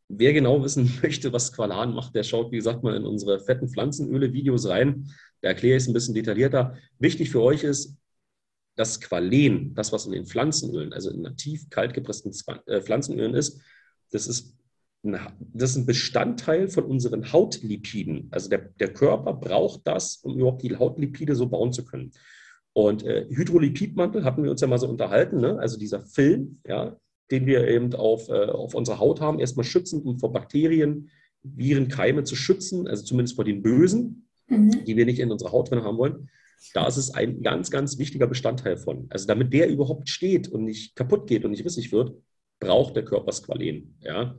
[0.09, 3.69] Wer genau wissen möchte, was Squalan macht, der schaut, wie gesagt, mal in unsere fetten
[3.69, 5.11] Pflanzenöle-Videos rein.
[5.43, 6.77] Da erkläre ich es ein bisschen detaillierter.
[6.99, 7.97] Wichtig für euch ist,
[8.81, 12.33] das Squalen, das, was in den Pflanzenölen, also in nativ kalt gepressten
[12.67, 13.61] äh, Pflanzenölen ist,
[14.11, 14.57] das ist,
[15.03, 18.29] das ist ein Bestandteil von unseren Hautlipiden.
[18.31, 22.13] Also der, der Körper braucht das, um überhaupt die Hautlipide so bauen zu können.
[22.73, 25.59] Und äh, Hydrolipidmantel hatten wir uns ja mal so unterhalten, ne?
[25.59, 26.97] also dieser Film, ja,
[27.31, 31.11] den wir eben auf, äh, auf unserer Haut haben, erstmal schützend, um vor Bakterien,
[31.43, 34.85] Viren, Keime zu schützen, also zumindest vor den Bösen, mhm.
[34.87, 36.31] die wir nicht in unserer Haut drin haben wollen.
[36.75, 39.07] Da ist es ein ganz, ganz wichtiger Bestandteil von.
[39.11, 42.15] Also damit der überhaupt steht und nicht kaputt geht und nicht rissig wird,
[42.61, 43.97] braucht der Körper Squalen.
[44.01, 44.37] Ja?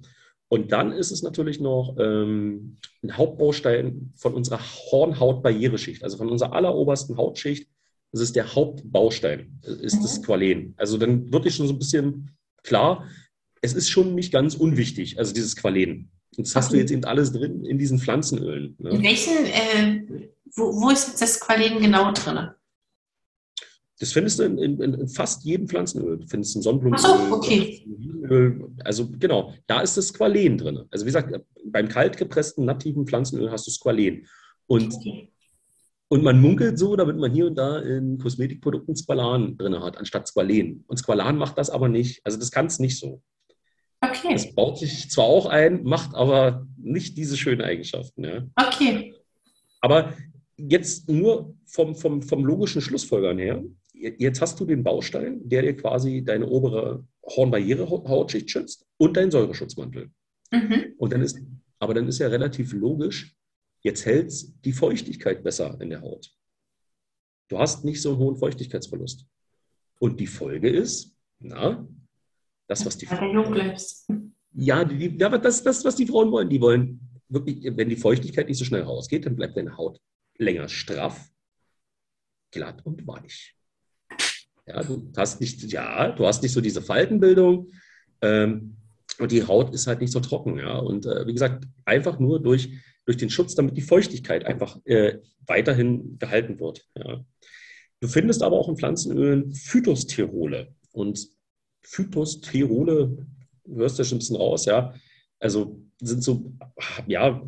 [0.47, 6.53] Und dann ist es natürlich noch ähm, ein Hauptbaustein von unserer Hornhautbarriereschicht, also von unserer
[6.53, 7.69] allerobersten Hautschicht.
[8.11, 10.01] Das ist der Hauptbaustein, ist mhm.
[10.01, 10.73] das Squalen.
[10.77, 13.07] Also dann wird es schon so ein bisschen klar,
[13.61, 16.11] es ist schon nicht ganz unwichtig, also dieses Qualen.
[16.37, 18.75] Das hast du jetzt eben alles drin in diesen Pflanzenölen.
[18.79, 18.91] Ne?
[18.91, 22.49] In welchen, äh, wo, wo, ist das Qualen genau drin?
[23.99, 26.17] Das findest du in, in, in, fast jedem Pflanzenöl.
[26.17, 27.05] Du findest ein Sonnenblumenöl.
[27.05, 27.85] Ach so, okay.
[28.83, 30.85] Also genau, da ist das Squalen drin.
[30.89, 34.25] Also wie gesagt, beim kaltgepressten nativen Pflanzenöl hast du Squalen.
[34.67, 35.31] Und, okay.
[36.07, 40.27] und man munkelt so, damit man hier und da in Kosmetikprodukten Squalan drin hat, anstatt
[40.27, 40.83] Squalen.
[40.87, 42.21] Und Squalan macht das aber nicht.
[42.23, 43.21] Also das kann es nicht so.
[44.01, 44.33] Okay.
[44.33, 48.23] Das baut sich zwar auch ein, macht aber nicht diese schönen Eigenschaften.
[48.23, 48.47] Ja.
[48.55, 49.13] Okay.
[49.79, 50.13] Aber
[50.57, 55.75] jetzt nur vom, vom, vom logischen Schlussfolgern her, jetzt hast du den Baustein, der dir
[55.75, 60.09] quasi deine obere Hornbarriere-Hautschicht schützt und deinen Säureschutzmantel.
[60.51, 60.93] Mhm.
[60.97, 61.39] Und dann ist,
[61.79, 63.35] aber dann ist ja relativ logisch,
[63.81, 64.33] jetzt hält
[64.65, 66.31] die Feuchtigkeit besser in der Haut.
[67.49, 69.25] Du hast nicht so einen hohen Feuchtigkeitsverlust.
[69.99, 71.87] Und die Folge ist, na,
[72.71, 73.75] das, was die Frauen
[74.53, 76.49] Ja, die, ja, das, das, was die Frauen wollen.
[76.49, 79.99] Die wollen wirklich, wenn die Feuchtigkeit nicht so schnell rausgeht, dann bleibt deine Haut
[80.37, 81.29] länger straff,
[82.49, 83.55] glatt und weich.
[84.65, 87.71] Ja, du hast nicht, ja, du hast nicht so diese Faltenbildung
[88.21, 88.77] ähm,
[89.19, 90.57] und die Haut ist halt nicht so trocken.
[90.57, 92.69] Ja, und äh, wie gesagt, einfach nur durch,
[93.05, 96.87] durch den Schutz, damit die Feuchtigkeit einfach äh, weiterhin gehalten wird.
[96.95, 97.25] Ja.
[97.99, 101.27] Du findest aber auch in Pflanzenölen Phytosterole und
[101.81, 103.27] Phytosterole,
[103.65, 104.93] du hörst ein bisschen raus, ja.
[105.39, 106.53] Also sind so,
[107.07, 107.41] ja,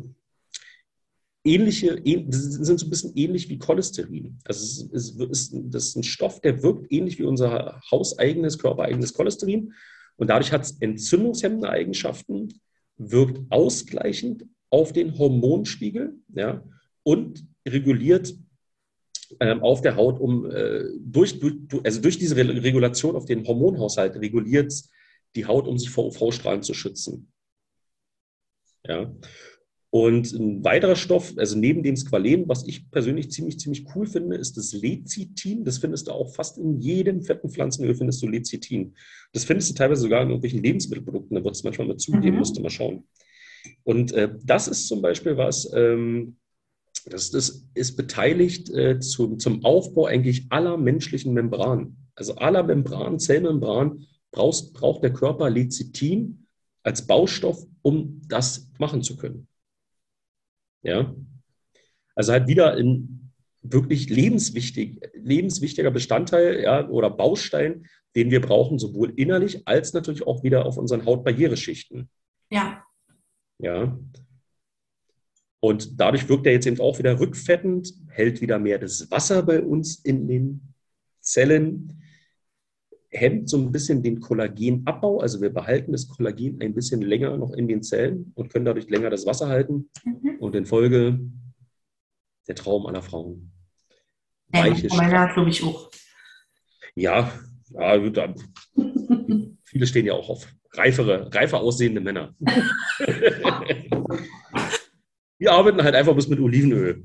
[1.44, 4.38] ähnliche, sind so ein bisschen ähnlich wie Cholesterin.
[4.44, 9.12] Also es ist, ist, das ist ein Stoff, der wirkt ähnlich wie unser hauseigenes, körpereigenes
[9.12, 9.72] Cholesterin.
[10.16, 12.48] Und dadurch hat es entzündungshemmende Eigenschaften,
[12.96, 16.64] wirkt ausgleichend auf den Hormonspiegel ja,
[17.02, 18.34] und reguliert
[19.40, 21.40] ähm, auf der Haut, um äh, durch,
[21.84, 24.72] also durch diese Regulation auf den Hormonhaushalt reguliert
[25.34, 27.32] die Haut, um sich vor UV-Strahlen zu schützen.
[28.86, 29.12] Ja.
[29.90, 34.36] Und ein weiterer Stoff, also neben dem Squalen, was ich persönlich ziemlich, ziemlich cool finde,
[34.36, 35.64] ist das Lecithin.
[35.64, 38.94] Das findest du auch fast in jedem fetten Pflanzenöl findest du Lecithin.
[39.32, 41.36] Das findest du teilweise sogar in irgendwelchen Lebensmittelprodukten.
[41.36, 42.38] Da wird es manchmal mit zugeben, mhm.
[42.38, 43.06] musst du mal schauen.
[43.84, 46.38] Und äh, das ist zum Beispiel was, ähm,
[47.04, 51.96] das, das ist beteiligt äh, zu, zum Aufbau eigentlich aller menschlichen Membranen.
[52.14, 56.46] Also aller Membranen, Zellmembranen braucht, braucht der Körper Lecithin
[56.82, 59.48] als Baustoff, um das machen zu können.
[60.82, 61.14] Ja?
[62.14, 69.12] Also halt wieder ein wirklich lebenswichtig, lebenswichtiger Bestandteil ja, oder Baustein, den wir brauchen, sowohl
[69.16, 72.08] innerlich als natürlich auch wieder auf unseren Hautbarriereschichten.
[72.50, 72.84] Ja.
[73.58, 73.98] Ja.
[75.64, 79.62] Und dadurch wirkt er jetzt eben auch wieder rückfettend, hält wieder mehr das Wasser bei
[79.62, 80.74] uns in den
[81.20, 82.02] Zellen,
[83.08, 85.20] hemmt so ein bisschen den Kollagenabbau.
[85.20, 88.90] Also wir behalten das Kollagen ein bisschen länger noch in den Zellen und können dadurch
[88.90, 89.88] länger das Wasser halten.
[90.04, 90.36] Mhm.
[90.38, 91.18] Und in Folge
[92.46, 93.50] der Traum aller Frauen.
[94.48, 95.90] Weiche ja, meiner glaube ich auch.
[96.94, 97.32] Ja,
[97.70, 98.34] ja
[99.64, 102.34] viele stehen ja auch auf reifere, reifer aussehende Männer.
[105.38, 107.04] Wir arbeiten halt einfach bis mit Olivenöl.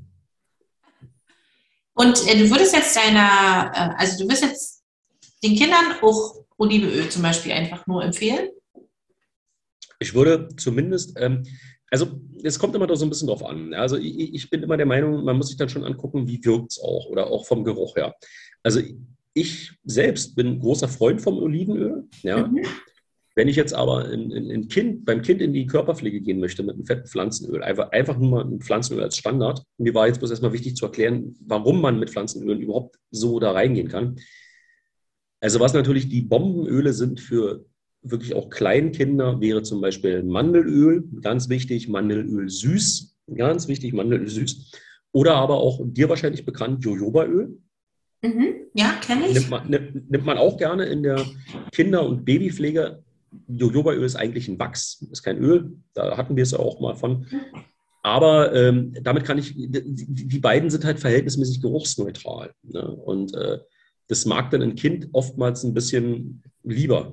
[1.94, 4.82] Und äh, du würdest jetzt deiner, äh, also du wirst jetzt
[5.42, 8.50] den Kindern auch Olivenöl zum Beispiel einfach nur empfehlen?
[9.98, 11.44] Ich würde zumindest, ähm,
[11.90, 13.74] also es kommt immer da so ein bisschen drauf an.
[13.74, 16.72] Also ich, ich, bin immer der Meinung, man muss sich dann schon angucken, wie wirkt
[16.72, 18.14] es auch oder auch vom Geruch her.
[18.62, 18.80] Also
[19.34, 22.08] ich selbst bin großer Freund vom Olivenöl.
[22.22, 22.46] Ja.
[22.46, 22.64] Mhm.
[23.36, 26.62] Wenn ich jetzt aber in, in, in kind, beim Kind in die Körperpflege gehen möchte
[26.62, 30.18] mit einem fetten Pflanzenöl, einfach, einfach nur mal ein Pflanzenöl als Standard, mir war jetzt
[30.18, 34.16] bloß erstmal wichtig zu erklären, warum man mit Pflanzenölen überhaupt so da reingehen kann.
[35.40, 37.64] Also was natürlich die Bombenöle sind für
[38.02, 44.72] wirklich auch Kleinkinder, wäre zum Beispiel Mandelöl, ganz wichtig, Mandelöl süß, ganz wichtig, Mandelöl süß.
[45.12, 47.58] Oder aber auch dir wahrscheinlich bekannt, Jojobaöl.
[48.22, 48.54] Mhm.
[48.74, 49.34] Ja, kenne ich.
[49.34, 49.68] Nimmt man,
[50.08, 51.24] nimmt man, auch gerne in der
[51.72, 53.02] Kinder- und Babypflege.
[53.48, 55.72] Jojobaöl ist eigentlich ein Wachs, ist kein Öl.
[55.94, 57.26] Da hatten wir es ja auch mal von.
[58.02, 62.52] Aber ähm, damit kann ich, die, die, beiden sind halt verhältnismäßig geruchsneutral.
[62.62, 62.88] Ne?
[62.88, 63.58] Und äh,
[64.08, 67.12] das mag dann ein Kind oftmals ein bisschen lieber.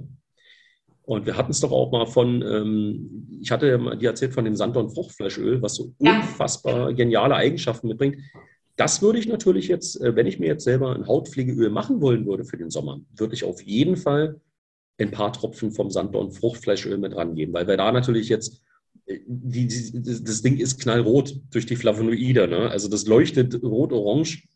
[1.04, 4.46] Und wir hatten es doch auch mal von, ähm, ich hatte ja dir erzählt von
[4.46, 6.18] dem Sanddorn Fruchtfleischöl, was so ja.
[6.18, 8.18] unfassbar geniale Eigenschaften mitbringt.
[8.78, 12.26] Das würde ich natürlich jetzt, äh, wenn ich mir jetzt selber ein Hautpflegeöl machen wollen
[12.26, 14.40] würde für den Sommer, würde ich auf jeden Fall
[15.00, 18.64] ein paar Tropfen vom Sanddorn Fruchtfleischöl mit rangeben, weil wir da natürlich jetzt,
[19.06, 22.70] äh, die, die, das Ding ist knallrot durch die Flavonoide, ne?
[22.70, 24.48] also das leuchtet rot-orange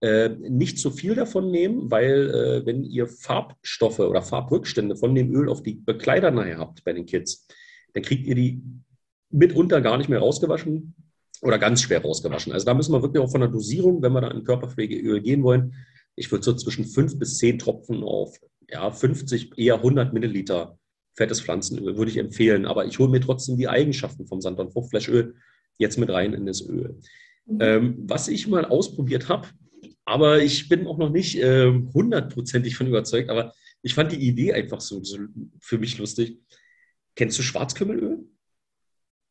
[0.00, 5.34] äh, nicht zu viel davon nehmen, weil äh, wenn ihr Farbstoffe oder Farbrückstände von dem
[5.34, 7.48] Öl auf die Bekleider nachher habt bei den Kids,
[7.94, 8.62] dann kriegt ihr die
[9.30, 10.94] mitunter gar nicht mehr rausgewaschen
[11.42, 12.52] oder ganz schwer rausgewaschen.
[12.52, 15.42] Also da müssen wir wirklich auch von der Dosierung, wenn wir da in Körperpflegeöl gehen
[15.42, 15.74] wollen,
[16.14, 18.38] ich würde so zwischen fünf bis zehn Tropfen auf
[18.70, 20.78] ja, 50, eher 100 Milliliter
[21.14, 22.66] fettes Pflanzenöl würde ich empfehlen.
[22.66, 25.34] Aber ich hole mir trotzdem die Eigenschaften vom Sand- und Fruchtfleischöl
[25.78, 26.98] jetzt mit rein in das Öl.
[27.46, 27.58] Mhm.
[27.60, 29.48] Ähm, was ich mal ausprobiert habe,
[30.04, 33.28] aber ich bin auch noch nicht äh, hundertprozentig von überzeugt.
[33.28, 33.52] Aber
[33.82, 35.18] ich fand die Idee einfach so, so
[35.60, 36.38] für mich lustig.
[37.14, 38.24] Kennst du Schwarzkümmelöl?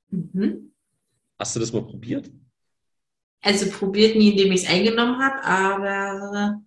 [0.09, 0.71] Mhm.
[1.39, 2.29] Hast du das mal probiert?
[3.41, 6.61] Also probiert nie, indem ich es eingenommen habe, aber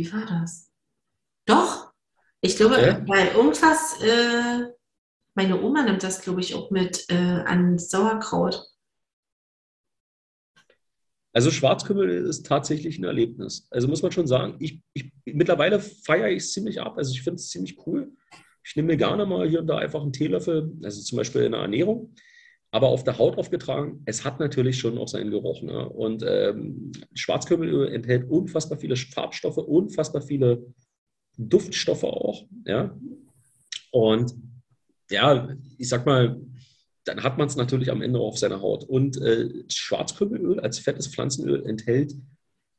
[0.00, 0.70] wie war das?
[1.46, 1.92] Doch,
[2.40, 3.02] ich glaube, okay.
[3.06, 4.72] weil irgendwas, äh,
[5.34, 8.66] meine Oma nimmt das, glaube ich, auch mit äh, an Sauerkraut.
[11.32, 13.68] Also Schwarzkümmel ist tatsächlich ein Erlebnis.
[13.70, 16.96] Also muss man schon sagen, ich, ich mittlerweile feiere ich es ziemlich ab.
[16.96, 18.10] Also ich finde es ziemlich cool.
[18.64, 21.52] Ich nehme mir gerne mal hier und da einfach einen Teelöffel, also zum Beispiel in
[21.52, 22.14] der Ernährung,
[22.72, 24.02] aber auf der Haut aufgetragen.
[24.04, 25.62] Es hat natürlich schon auch seinen Geruch.
[25.62, 25.88] Ne?
[25.88, 30.64] Und ähm, Schwarzkümmelöl enthält unfassbar viele Farbstoffe, unfassbar viele
[31.36, 32.46] Duftstoffe auch.
[32.64, 32.96] Ja?
[33.90, 34.34] Und
[35.10, 36.40] ja, ich sag mal,
[37.04, 38.84] dann hat man es natürlich am Ende auf seiner Haut.
[38.84, 42.14] Und äh, Schwarzkümmelöl als fettes Pflanzenöl enthält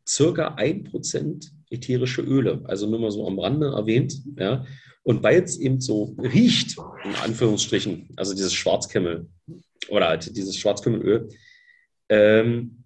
[0.07, 2.61] circa 1% ätherische Öle.
[2.63, 4.21] Also nur mal so am Rande erwähnt.
[4.37, 4.65] Ja.
[5.03, 9.27] Und weil es eben so riecht, in Anführungsstrichen, also dieses Schwarzkümmel
[9.91, 11.29] oder halt dieses Schwarzkümmelöl,
[12.09, 12.83] ähm,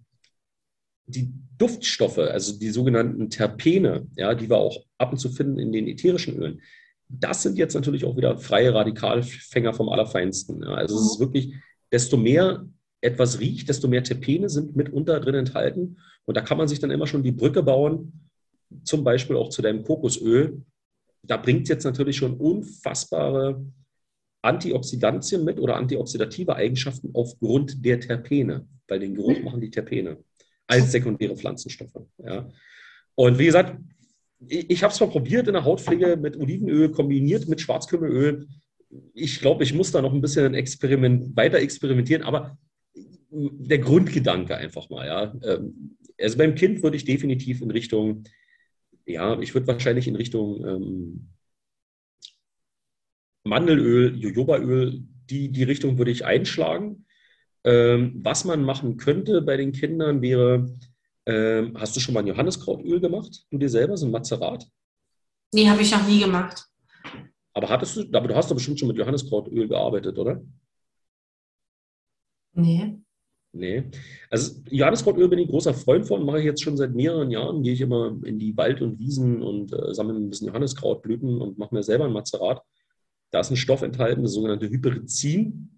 [1.06, 5.72] die Duftstoffe, also die sogenannten Terpene, ja, die wir auch ab und zu finden in
[5.72, 6.60] den ätherischen Ölen,
[7.08, 10.62] das sind jetzt natürlich auch wieder freie Radikalfänger vom Allerfeinsten.
[10.62, 10.74] Ja.
[10.74, 11.54] Also es ist wirklich,
[11.92, 12.66] desto mehr
[13.00, 15.98] etwas riecht, desto mehr Terpene sind mitunter drin enthalten.
[16.24, 18.28] Und da kann man sich dann immer schon die Brücke bauen,
[18.82, 20.62] zum Beispiel auch zu deinem Kokosöl.
[21.22, 23.64] Da bringt es jetzt natürlich schon unfassbare
[24.42, 30.18] Antioxidantien mit oder antioxidative Eigenschaften aufgrund der Terpene, weil den Geruch machen die Terpene
[30.66, 32.06] als sekundäre Pflanzenstoffe.
[32.18, 32.48] Ja.
[33.14, 33.80] Und wie gesagt,
[34.48, 38.46] ich, ich habe es mal probiert in der Hautpflege mit Olivenöl kombiniert mit Schwarzkümmelöl.
[39.14, 42.58] Ich glaube, ich muss da noch ein bisschen experiment, weiter experimentieren, aber
[43.30, 45.34] der Grundgedanke einfach mal, ja.
[45.42, 48.24] Ähm, also beim Kind würde ich definitiv in Richtung,
[49.04, 51.28] ja, ich würde wahrscheinlich in Richtung ähm,
[53.46, 57.06] Mandelöl, Jojobaöl, die, die Richtung würde ich einschlagen.
[57.64, 60.66] Ähm, was man machen könnte bei den Kindern wäre,
[61.26, 63.44] ähm, hast du schon mal ein Johanniskrautöl gemacht?
[63.50, 64.66] Du dir selber, so ein Mazerat?
[65.52, 66.64] Nee, habe ich noch nie gemacht.
[67.54, 70.42] Aber hattest du, aber du hast doch bestimmt schon mit Johanniskrautöl gearbeitet, oder?
[72.52, 72.98] Nee.
[73.52, 73.84] Nee.
[74.30, 77.62] Also Johanniskrautöl bin ich großer Freund von, mache ich jetzt schon seit mehreren Jahren.
[77.62, 81.58] Gehe ich immer in die Wald und Wiesen und äh, sammle ein bisschen Johanniskrautblüten und
[81.58, 82.62] mache mir selber ein Mazerat.
[83.36, 85.68] Da ist ein Stoff enthalten, das sogenannte Hyperizin.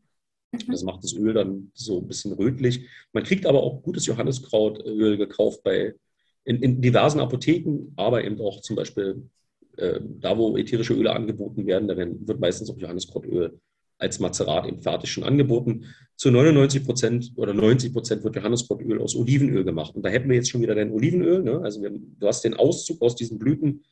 [0.52, 0.70] Mhm.
[0.70, 2.86] Das macht das Öl dann so ein bisschen rötlich.
[3.12, 5.96] Man kriegt aber auch gutes Johanniskrautöl gekauft bei,
[6.44, 9.28] in, in diversen Apotheken, aber eben auch zum Beispiel
[9.76, 13.58] äh, da, wo ätherische Öle angeboten werden, da wird meistens auch Johanniskrautöl
[13.98, 15.86] als Mazerat eben fertig schon angeboten.
[16.14, 19.96] Zu 99 Prozent oder 90 Prozent wird Johanniskrautöl aus Olivenöl gemacht.
[19.96, 21.42] Und da hätten wir jetzt schon wieder dein Olivenöl.
[21.42, 21.60] Ne?
[21.60, 23.82] Also wir, du hast den Auszug aus diesen Blüten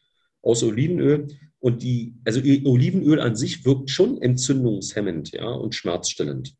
[0.46, 1.26] aus Olivenöl.
[1.58, 6.54] Und die, also Olivenöl an sich wirkt schon entzündungshemmend ja, und schmerzstillend.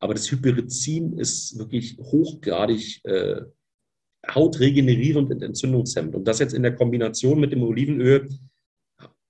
[0.00, 3.42] Aber das Hyperizin ist wirklich hochgradig äh,
[4.26, 6.14] hautregenerierend und entzündungshemmend.
[6.14, 8.28] Und das jetzt in der Kombination mit dem Olivenöl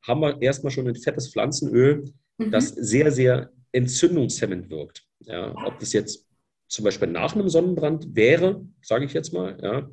[0.03, 2.05] haben wir erstmal schon ein fettes Pflanzenöl,
[2.39, 2.51] mhm.
[2.51, 5.05] das sehr, sehr entzündungshemmend wirkt.
[5.21, 6.27] Ja, ob das jetzt
[6.69, 9.91] zum Beispiel nach einem Sonnenbrand wäre, sage ich jetzt mal, ja,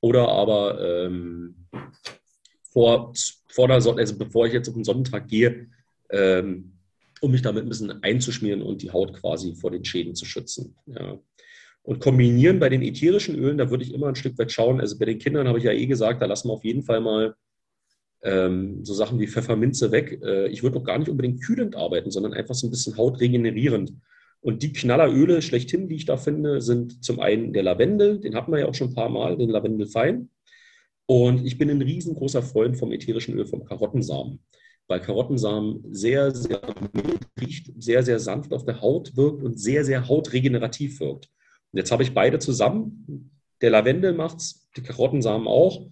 [0.00, 1.66] oder aber ähm,
[2.72, 3.12] vor,
[3.48, 5.68] vor der Sonne, also bevor ich jetzt auf den Sonnentag gehe,
[6.10, 6.72] ähm,
[7.20, 10.76] um mich damit ein bisschen einzuschmieren und die Haut quasi vor den Schäden zu schützen.
[10.86, 11.18] Ja.
[11.82, 14.80] Und kombinieren bei den ätherischen Ölen, da würde ich immer ein Stück weit schauen.
[14.80, 17.00] Also bei den Kindern habe ich ja eh gesagt, da lassen wir auf jeden Fall
[17.00, 17.34] mal
[18.22, 20.20] ähm, so Sachen wie Pfefferminze weg.
[20.22, 23.92] Äh, ich würde auch gar nicht unbedingt kühlend arbeiten, sondern einfach so ein bisschen hautregenerierend.
[24.40, 28.52] Und die Knalleröle schlechthin, die ich da finde, sind zum einen der Lavendel, den hatten
[28.52, 30.30] wir ja auch schon ein paar Mal, den Lavendelfein.
[31.10, 34.40] Und ich bin ein riesengroßer Freund vom ätherischen Öl vom Karottensamen,
[34.88, 36.60] weil Karottensamen sehr, sehr
[36.92, 41.30] mild riecht, sehr, sehr sanft auf der Haut wirkt und sehr, sehr hautregenerativ wirkt.
[41.72, 43.30] Und jetzt habe ich beide zusammen.
[43.62, 45.88] Der Lavendel macht es, die Karottensamen auch.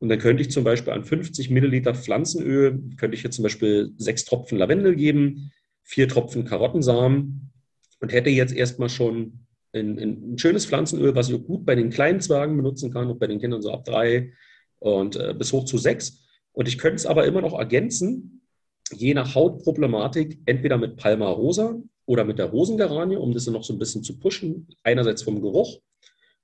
[0.00, 3.94] Und dann könnte ich zum Beispiel an 50 Milliliter Pflanzenöl, könnte ich jetzt zum Beispiel
[3.96, 5.50] sechs Tropfen Lavendel geben,
[5.82, 7.52] vier Tropfen Karottensamen
[8.00, 11.88] und hätte jetzt erstmal schon ein, ein, schönes Pflanzenöl, was ich auch gut bei den
[11.88, 14.32] kleinen Zwergen benutzen kann, auch bei den Kindern so ab drei
[14.78, 16.24] und äh, bis hoch zu sechs.
[16.52, 18.42] Und ich könnte es aber immer noch ergänzen,
[18.92, 23.72] je nach Hautproblematik, entweder mit Palma rosa oder mit der Rosengeranie, um das noch so
[23.72, 24.68] ein bisschen zu pushen.
[24.82, 25.78] Einerseits vom Geruch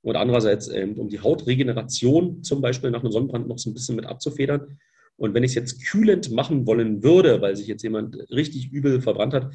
[0.03, 3.97] und andererseits ähm, um die Hautregeneration zum Beispiel nach einem Sonnenbrand noch so ein bisschen
[3.97, 4.79] mit abzufedern.
[5.17, 9.01] Und wenn ich es jetzt kühlend machen wollen würde, weil sich jetzt jemand richtig übel
[9.01, 9.53] verbrannt hat,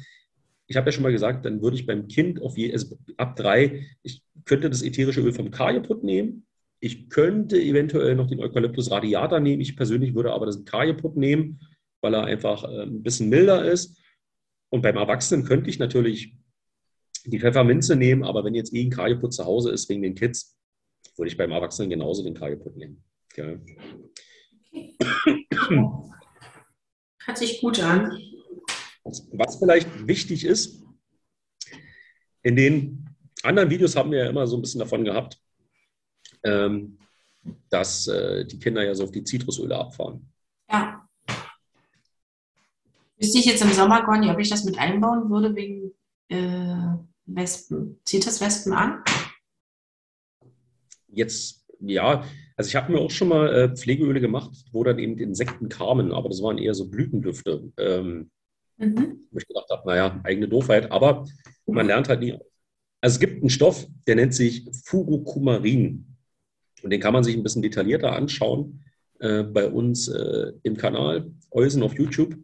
[0.66, 3.36] ich habe ja schon mal gesagt, dann würde ich beim Kind auf je, also ab
[3.36, 6.46] drei, ich könnte das ätherische Öl vom Kajeput nehmen.
[6.80, 9.60] Ich könnte eventuell noch den Eukalyptus radiata nehmen.
[9.60, 11.60] Ich persönlich würde aber das Kajeput nehmen,
[12.00, 13.98] weil er einfach äh, ein bisschen milder ist.
[14.70, 16.36] Und beim Erwachsenen könnte ich natürlich
[17.26, 20.56] die Pfefferminze nehmen, aber wenn jetzt eh ein Kajeput zu Hause ist wegen den Kids,
[21.16, 23.04] würde ich beim Erwachsenen genauso den Kajeput nehmen.
[23.36, 23.58] Ja.
[27.24, 28.18] Hört sich gut an.
[29.04, 30.82] Was vielleicht wichtig ist,
[32.42, 33.08] in den
[33.42, 35.39] anderen Videos haben wir ja immer so ein bisschen davon gehabt,
[36.44, 36.98] ähm,
[37.68, 40.28] dass äh, die Kinder ja so auf die Zitrusöle abfahren.
[40.70, 41.08] Ja.
[43.18, 45.92] Wüsste ich jetzt im Sommer gar nicht, ob ich das mit einbauen würde wegen
[46.28, 48.00] äh, Wespen.
[48.04, 49.02] Zieht das Wespen an?
[51.08, 52.24] Jetzt, ja,
[52.56, 56.12] also ich habe mir auch schon mal äh, Pflegeöle gemacht, wo dann eben Insekten kamen,
[56.12, 57.72] aber das waren eher so Blütendüfte.
[57.78, 58.30] Ähm,
[58.80, 59.26] Mhm.
[59.30, 61.26] Wo ich gedacht habe, naja, eigene Doofheit, aber
[61.66, 62.32] man lernt halt nie.
[63.02, 66.09] Also es gibt einen Stoff, der nennt sich Furokumarin.
[66.82, 68.84] Und den kann man sich ein bisschen detaillierter anschauen
[69.18, 72.36] äh, bei uns äh, im Kanal Eusen auf YouTube.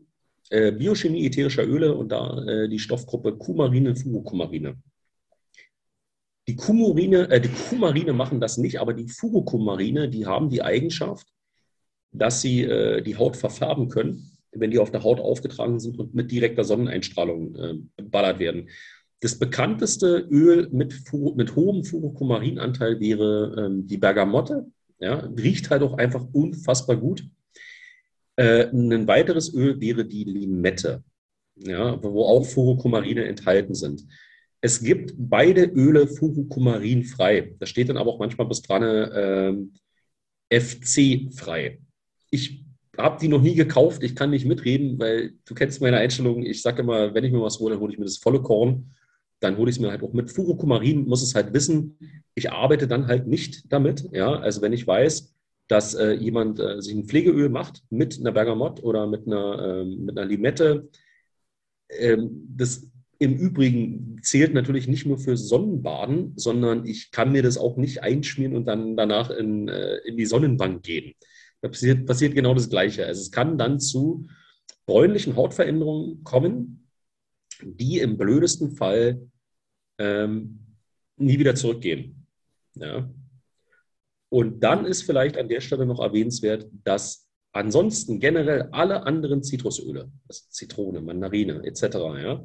[0.51, 4.77] Äh, Biochemie ätherischer Öle und da äh, die Stoffgruppe Kumarine, Furokumarine.
[6.46, 11.27] Die Kumarine, äh, die Kumarine machen das nicht, aber die Furokumarine, die haben die Eigenschaft,
[12.12, 16.14] dass sie äh, die Haut verfärben können wenn die auf der Haut aufgetragen sind und
[16.14, 18.70] mit direkter Sonneneinstrahlung ballert werden.
[19.20, 20.94] Das bekannteste Öl mit,
[21.37, 24.66] mit hohem Furokumarinanteil wäre ähm, die Bergamotte.
[24.98, 27.26] Ja, riecht halt auch einfach unfassbar gut.
[28.37, 31.02] Äh, ein weiteres Öl wäre die Limette,
[31.57, 34.07] ja, wo auch Furokumarine enthalten sind.
[34.61, 37.55] Es gibt beide Öle furokumarinfrei.
[37.59, 41.81] Da steht dann aber auch manchmal bis dran äh, FC-frei.
[42.31, 42.64] Ich
[42.98, 44.02] habe die noch nie gekauft.
[44.02, 46.42] Ich kann nicht mitreden, weil du kennst meine Einstellung.
[46.42, 48.94] Ich sage immer, wenn ich mir was hole, dann hole ich mir das volle Korn.
[49.40, 50.31] Dann hole ich es mir halt auch mit.
[50.31, 51.99] Furokumarin muss es halt wissen.
[52.35, 54.09] Ich arbeite dann halt nicht damit.
[54.12, 55.35] Ja, also wenn ich weiß,
[55.68, 59.85] dass äh, jemand äh, sich ein Pflegeöl macht mit einer Bergamott oder mit einer, äh,
[59.85, 60.88] mit einer Limette,
[61.90, 67.57] ähm, das im Übrigen zählt natürlich nicht nur für Sonnenbaden, sondern ich kann mir das
[67.57, 71.14] auch nicht einschmieren und dann danach in, äh, in die Sonnenbank gehen.
[71.62, 73.07] Da passiert, passiert genau das Gleiche.
[73.07, 74.29] Also es kann dann zu
[74.85, 76.86] bräunlichen Hautveränderungen kommen,
[77.62, 79.29] die im blödesten Fall
[79.99, 80.66] ähm,
[81.16, 82.27] nie wieder zurückgehen.
[82.75, 83.11] Ja.
[84.29, 90.11] Und dann ist vielleicht an der Stelle noch erwähnenswert, dass ansonsten generell alle anderen Zitrusöle,
[90.29, 91.83] also Zitrone, Mandarine etc.,
[92.21, 92.45] ja,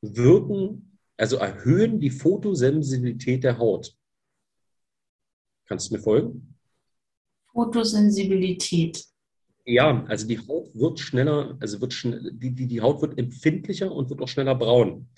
[0.00, 3.94] wirken, also erhöhen die Photosensibilität der Haut.
[5.66, 6.56] Kannst du mir folgen?
[7.52, 9.04] Photosensibilität.
[9.66, 13.90] Ja, also die Haut wird schneller, also wird schn die, die, die Haut wird empfindlicher
[13.90, 15.08] und wird auch schneller braun.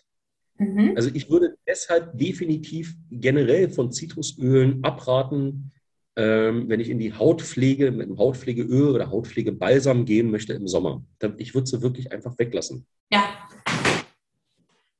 [0.58, 0.92] Mhm.
[0.96, 5.72] Also ich würde deshalb definitiv generell von Zitrusölen abraten,
[6.14, 11.04] ähm, wenn ich in die Hautpflege mit einem Hautpflegeöl oder Hautpflegebalsam gehen möchte im Sommer.
[11.38, 12.86] Ich würde sie wirklich einfach weglassen.
[13.12, 13.48] Ja.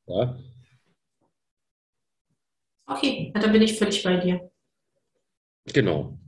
[0.07, 0.39] Ja.
[2.87, 4.51] Okay, da bin ich völlig bei dir.
[5.73, 6.19] Genau.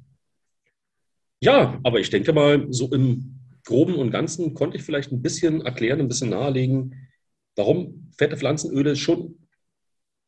[1.40, 5.60] Ja, aber ich denke mal, so im Groben und Ganzen konnte ich vielleicht ein bisschen
[5.60, 7.08] erklären, ein bisschen nahelegen,
[7.54, 9.38] warum fette Pflanzenöle schon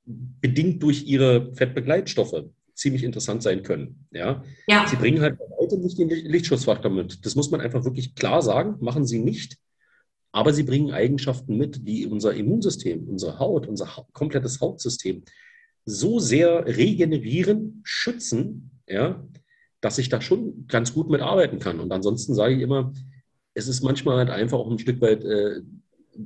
[0.04, 2.44] bedingt durch ihre Fettbegleitstoffe
[2.74, 4.06] ziemlich interessant sein können.
[4.10, 4.44] Ja?
[4.66, 4.86] ja.
[4.88, 7.24] Sie bringen halt weitem nicht den Lichtschutzfaktor mit.
[7.24, 9.56] Das muss man einfach wirklich klar sagen, machen sie nicht.
[10.32, 15.24] Aber sie bringen Eigenschaften mit, die unser Immunsystem, unsere Haut, unser komplettes Hautsystem
[15.84, 19.26] so sehr regenerieren, schützen, ja,
[19.80, 21.80] dass ich da schon ganz gut mitarbeiten kann.
[21.80, 22.92] Und ansonsten sage ich immer,
[23.54, 25.60] es ist manchmal halt einfach auch ein Stück weit, äh,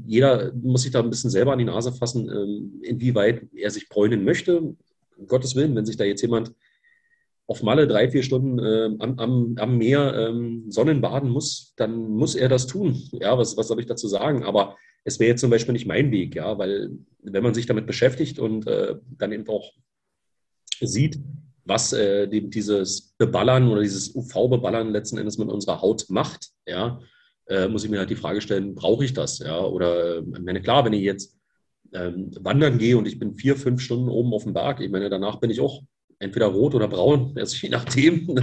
[0.06, 3.88] jeder muss sich da ein bisschen selber an die Nase fassen, äh, inwieweit er sich
[3.88, 4.60] bräunen möchte.
[4.60, 6.52] Um Gottes Willen, wenn sich da jetzt jemand
[7.46, 12.34] auf Malle drei, vier Stunden äh, am, am, am, Meer ähm, Sonnenbaden muss, dann muss
[12.34, 13.00] er das tun.
[13.12, 14.44] Ja, was, was soll ich dazu sagen?
[14.44, 16.90] Aber es wäre jetzt zum Beispiel nicht mein Weg, ja, weil
[17.22, 19.72] wenn man sich damit beschäftigt und äh, dann eben auch
[20.80, 21.20] sieht,
[21.64, 27.00] was äh, dieses Beballern oder dieses UV-Beballern letzten Endes mit unserer Haut macht, ja,
[27.46, 29.38] äh, muss ich mir halt die Frage stellen, brauche ich das?
[29.38, 29.60] Ja?
[29.60, 31.36] Oder, ich meine, klar, wenn ich jetzt
[31.92, 35.08] ähm, wandern gehe und ich bin vier, fünf Stunden oben auf dem Berg, ich meine,
[35.08, 35.82] danach bin ich auch
[36.18, 38.36] entweder rot oder braun, also je nachdem.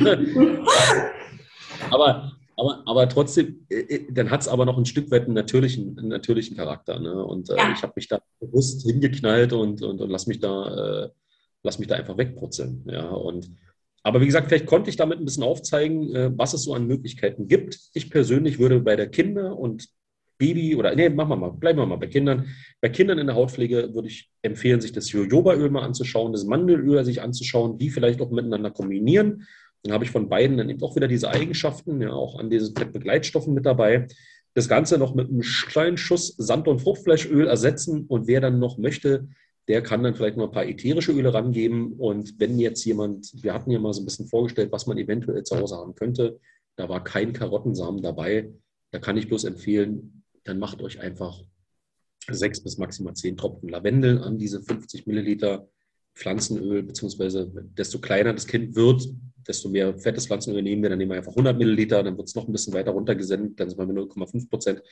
[1.89, 5.33] aber, aber, aber trotzdem, äh, äh, dann hat es aber noch ein Stück weit einen
[5.33, 6.99] natürlichen, einen natürlichen Charakter.
[6.99, 7.23] Ne?
[7.23, 11.09] Und äh, ich habe mich da bewusst hingeknallt und, und, und lass mich da, äh,
[11.63, 12.83] lass mich da einfach wegputzeln.
[12.87, 13.09] Ja?
[13.09, 13.51] Und
[14.03, 16.87] aber wie gesagt, vielleicht konnte ich damit ein bisschen aufzeigen, äh, was es so an
[16.87, 17.79] Möglichkeiten gibt.
[17.93, 19.87] Ich persönlich würde bei der Kinder- und
[20.39, 22.47] Baby- oder, nee, machen wir mal, bleiben wir mal bei Kindern.
[22.81, 27.05] Bei Kindern in der Hautpflege würde ich empfehlen, sich das Jojobaöl mal anzuschauen, das Mandelöl
[27.05, 29.45] sich anzuschauen, die vielleicht auch miteinander kombinieren.
[29.83, 32.75] Dann habe ich von beiden dann eben auch wieder diese Eigenschaften, ja, auch an diesen
[32.75, 34.07] Fettbegleitstoffen mit dabei.
[34.55, 38.79] Das Ganze noch mit einem kleinen Schuss Sand- und Fruchtfleischöl ersetzen und wer dann noch
[38.79, 39.27] möchte,
[39.71, 41.93] der kann dann vielleicht noch ein paar ätherische Öle rangeben.
[41.93, 45.43] Und wenn jetzt jemand, wir hatten ja mal so ein bisschen vorgestellt, was man eventuell
[45.43, 46.41] zu Hause haben könnte,
[46.75, 48.51] da war kein Karottensamen dabei.
[48.91, 51.41] Da kann ich bloß empfehlen, dann macht euch einfach
[52.29, 55.69] sechs bis maximal zehn Tropfen Lavendel an diese 50 Milliliter
[56.15, 59.07] Pflanzenöl, beziehungsweise desto kleiner das Kind wird,
[59.47, 60.89] desto mehr fettes Pflanzenöl nehmen wir.
[60.89, 63.69] Dann nehmen wir einfach 100 Milliliter, dann wird es noch ein bisschen weiter runtergesendet, dann
[63.69, 64.83] sind wir mit 0,5 Prozent.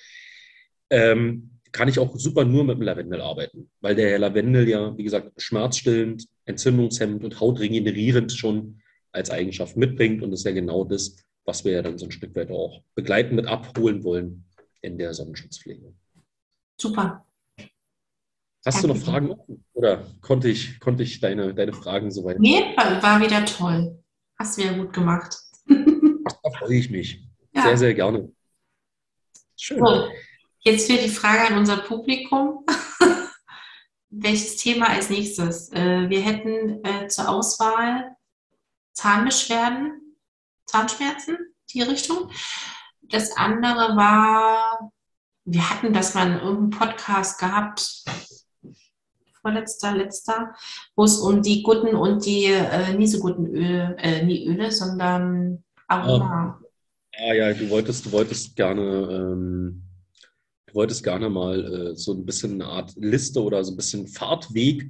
[0.90, 5.03] Ähm, kann ich auch super nur mit dem Lavendel arbeiten, weil der Lavendel ja, wie
[5.03, 10.22] gesagt, schmerzstillend, entzündungshemmend und hautregenerierend schon als Eigenschaft mitbringt.
[10.22, 12.82] Und das ist ja genau das, was wir ja dann so ein Stück weit auch
[12.95, 14.45] begleiten mit abholen wollen
[14.82, 15.93] in der Sonnenschutzpflege.
[16.80, 17.26] Super.
[18.65, 18.88] Hast Danke.
[18.88, 19.36] du noch Fragen
[19.74, 22.39] oder konnte ich, konnte ich deine, deine Fragen soweit?
[22.39, 24.03] Nee, war wieder toll.
[24.38, 25.38] Hast du ja gut gemacht.
[25.67, 27.24] da freue ich mich.
[27.53, 27.63] Ja.
[27.63, 28.32] Sehr, sehr gerne.
[29.55, 29.82] Schön.
[29.82, 30.11] Cool.
[30.62, 32.66] Jetzt wird die Frage an unser Publikum.
[34.10, 35.72] Welches Thema als nächstes?
[35.72, 38.16] Äh, wir hätten äh, zur Auswahl
[38.91, 40.18] Zahnbeschwerden,
[40.66, 41.38] Zahnschmerzen,
[41.70, 42.30] die Richtung.
[43.03, 44.91] Das andere war,
[45.45, 48.03] wir hatten das mal in irgendeinem Podcast gehabt,
[49.41, 50.53] vorletzter, letzter,
[50.97, 54.74] wo es um die guten und die äh, nie so guten Öle, äh, nie Öle,
[54.74, 56.60] sondern Aroma.
[57.16, 59.89] Ah, ja, du wolltest, du wolltest gerne ähm,
[60.70, 64.07] Du wolltest gerne mal äh, so ein bisschen eine Art Liste oder so ein bisschen
[64.07, 64.89] Fahrtweg,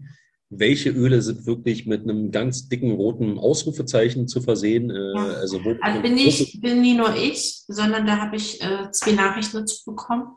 [0.49, 4.89] welche Öle sind wirklich mit einem ganz dicken roten Ausrufezeichen zu versehen.
[4.89, 5.25] Äh, ja.
[5.35, 9.57] also, also bin, ich, bin nie nur ich, sondern da habe ich äh, zwei Nachrichten
[9.57, 10.35] dazu bekommen.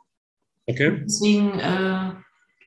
[0.67, 1.03] Okay.
[1.05, 2.13] Deswegen, äh,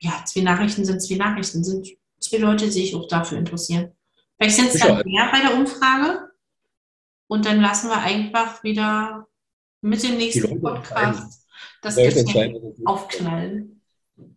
[0.00, 1.88] ja, zwei Nachrichten sind zwei Nachrichten, sind
[2.20, 3.92] zwei Leute, die sich auch dafür interessieren.
[4.38, 6.30] Vielleicht sind es dann mehr bei der Umfrage
[7.26, 9.26] und dann lassen wir einfach wieder
[9.80, 11.45] mit dem nächsten Podcast
[11.94, 13.80] das Geschenk aufknallen.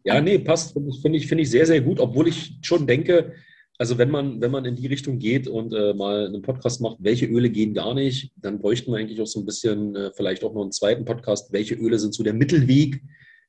[0.03, 0.73] Ja, nee, passt.
[0.73, 3.33] Finde ich, find ich, sehr, sehr gut, obwohl ich schon denke,
[3.77, 6.97] also wenn man, wenn man in die Richtung geht und äh, mal einen Podcast macht,
[6.99, 10.43] welche Öle gehen gar nicht, dann bräuchten wir eigentlich auch so ein bisschen, äh, vielleicht
[10.43, 13.01] auch noch einen zweiten Podcast, welche Öle sind so der Mittelweg.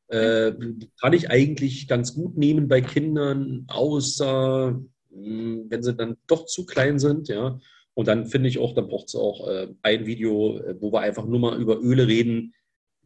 [0.07, 0.53] Äh,
[1.01, 4.81] kann ich eigentlich ganz gut nehmen bei Kindern, außer
[5.11, 7.59] mh, hm, wenn sie dann doch zu klein sind, ja.
[7.95, 11.01] Und dann finde ich auch, dann braucht es auch äh, ein Video, äh, wo wir
[11.01, 12.55] einfach nur mal über Öle reden,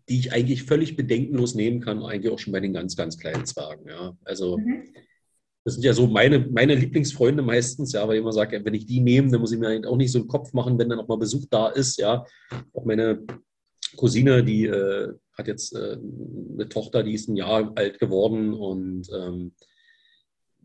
[0.09, 3.47] die ich eigentlich völlig bedenkenlos nehmen kann, eigentlich auch schon bei den ganz, ganz kleinen
[3.47, 3.89] Zwergen.
[3.89, 4.17] Ja.
[4.25, 4.85] Also mhm.
[5.65, 8.87] das sind ja so meine, meine Lieblingsfreunde meistens, ja, weil ich immer sage, wenn ich
[8.87, 11.09] die nehme, dann muss ich mir auch nicht so einen Kopf machen, wenn dann auch
[11.09, 11.99] mal Besuch da ist.
[11.99, 12.25] Ja.
[12.73, 13.25] Auch meine
[13.97, 15.97] Cousine, die äh, hat jetzt äh,
[16.53, 19.53] eine Tochter, die ist ein Jahr alt geworden und ähm,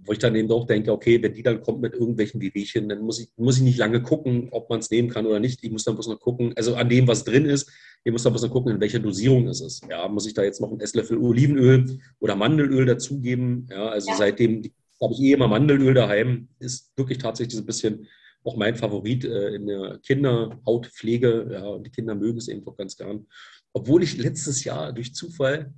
[0.05, 3.01] wo ich dann eben auch denke, okay, wenn die dann kommt mit irgendwelchen Wehwehchen, dann
[3.01, 5.63] muss ich, muss ich nicht lange gucken, ob man es nehmen kann oder nicht.
[5.63, 7.71] Ich muss dann bloß noch gucken, also an dem, was drin ist,
[8.03, 9.89] ich muss dann bloß noch gucken, in welcher Dosierung ist es ist.
[9.89, 13.67] Ja, muss ich da jetzt noch einen Esslöffel Olivenöl oder Mandelöl dazugeben?
[13.69, 14.15] Ja, also ja.
[14.17, 14.63] seitdem
[15.01, 16.49] habe ich eh immer Mandelöl daheim.
[16.59, 18.07] Ist wirklich tatsächlich so ein bisschen
[18.43, 21.49] auch mein Favorit äh, in der Kinderhautpflege.
[21.51, 23.27] Ja, und die Kinder mögen es eben doch ganz gern.
[23.73, 25.73] obwohl ich letztes Jahr durch Zufall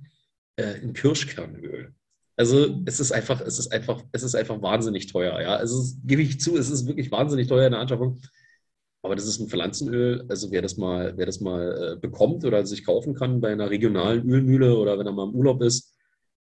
[0.56, 1.92] äh, in Kirschkernöl.
[2.42, 5.40] Also es ist einfach, es ist einfach, es ist einfach wahnsinnig teuer.
[5.40, 8.20] Ja, also gebe ich zu, es ist wirklich wahnsinnig teuer in der Anschaffung.
[9.00, 10.24] Aber das ist ein Pflanzenöl.
[10.28, 13.70] Also wer das mal, wer das mal äh, bekommt oder sich kaufen kann bei einer
[13.70, 15.94] regionalen Ölmühle oder wenn er mal im Urlaub ist,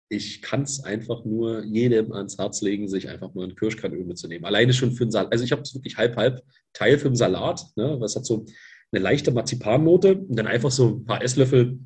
[0.08, 4.46] ich kann es einfach nur jedem ans Herz legen, sich einfach mal ein Kirschkernöl mitzunehmen.
[4.46, 5.32] Alleine schon für einen Salat.
[5.32, 6.44] Also ich habe es wirklich halb, halb
[6.74, 7.66] Teil für einen Salat.
[7.76, 7.98] Ne?
[8.00, 8.46] Was hat so
[8.92, 11.80] eine leichte Marzipannote und dann einfach so ein paar Esslöffel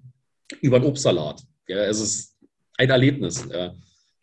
[0.59, 1.41] über einen Obstsalat.
[1.69, 2.37] Ja, es ist
[2.77, 3.47] ein Erlebnis.
[3.49, 3.73] Ja.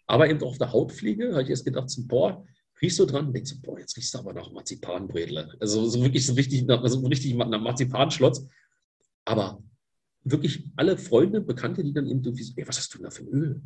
[0.09, 2.45] Aber eben auch auf der Hautpflege habe ich erst gedacht, so, boah,
[2.81, 5.55] riechst du dran und denkst, boah, jetzt riechst du aber nach Marzipanbredle.
[5.61, 8.47] Also so wirklich so richtig, nach, also richtig nach Marzipanschlotz.
[9.27, 9.63] Aber
[10.25, 13.11] wirklich alle Freunde, Bekannte, die dann eben irgendwie so, ey, was hast du denn da
[13.11, 13.63] für ein Öl?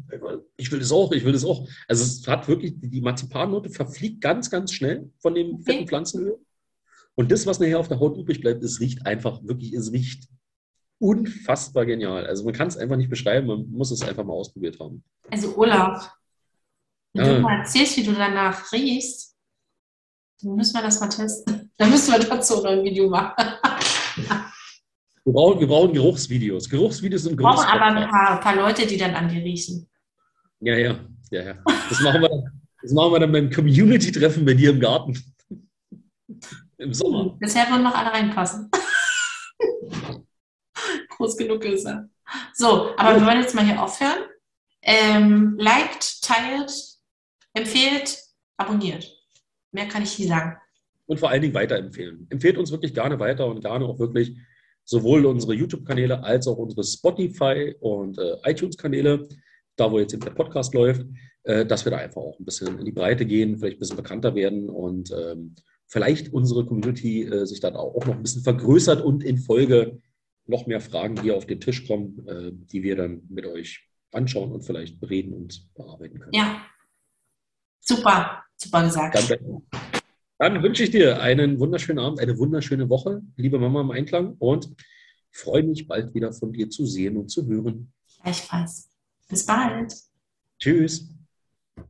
[0.57, 1.69] Ich will das auch, ich will das auch.
[1.87, 6.39] Also es hat wirklich, die Marzipannote verfliegt ganz, ganz schnell von dem fetten Pflanzenöl.
[7.15, 10.29] Und das, was nachher auf der Haut übrig bleibt, es riecht einfach wirklich, es riecht
[10.99, 12.27] unfassbar genial.
[12.27, 15.05] Also man kann es einfach nicht beschreiben, man muss es einfach mal ausprobiert haben.
[15.31, 16.13] Also Olaf,
[17.15, 17.35] wenn ja.
[17.35, 19.37] du mal erzählst, wie du danach riechst,
[20.43, 21.71] dann müssen wir das mal testen.
[21.79, 23.35] Dann müssen wir dazu noch ein Video machen.
[25.25, 26.69] wir, brauchen, wir brauchen Geruchsvideos.
[26.69, 29.89] Geruchsvideos sind Wir brauchen aber ein paar, paar, Leute, die dann an dir riechen.
[30.61, 30.97] Ja, ja,
[31.31, 31.55] ja, ja.
[31.89, 35.19] Das machen wir dann, das machen wir dann beim Community-Treffen bei dir im Garten.
[36.79, 37.37] Im Sommer.
[37.41, 38.71] Bisher würden noch alle reinpassen.
[41.09, 42.09] Groß genug ist er.
[42.55, 44.29] So, aber wir wollen jetzt mal hier aufhören.
[44.83, 46.92] Ähm, liked, teilt,
[47.55, 48.19] empfehlt,
[48.57, 49.13] abonniert.
[49.73, 50.57] Mehr kann ich nie sagen.
[51.07, 52.27] Und vor allen Dingen weiterempfehlen.
[52.31, 54.37] Empfehlt uns wirklich gerne weiter und gerne auch wirklich
[54.85, 59.29] sowohl unsere YouTube-Kanäle als auch unsere Spotify- und äh, iTunes-Kanäle,
[59.77, 61.07] da wo jetzt eben der Podcast läuft,
[61.45, 63.97] äh, dass wir da einfach auch ein bisschen in die Breite gehen, vielleicht ein bisschen
[63.97, 65.55] bekannter werden und ähm,
[65.87, 70.01] vielleicht unsere Community äh, sich dann auch noch ein bisschen vergrößert und in Folge
[70.47, 74.53] noch mehr Fragen hier auf den Tisch kommen, äh, die wir dann mit euch anschauen
[74.53, 76.33] und vielleicht bereden und bearbeiten können.
[76.33, 76.65] Ja,
[77.83, 79.31] super, super gesagt.
[79.31, 79.63] Dann,
[80.39, 84.75] dann wünsche ich dir einen wunderschönen Abend, eine wunderschöne Woche, liebe Mama im Einklang und
[85.31, 87.93] freue mich bald wieder von dir zu sehen und zu hören.
[88.23, 88.89] Gleichfalls.
[89.29, 89.95] Bis bald.
[90.59, 91.09] Tschüss.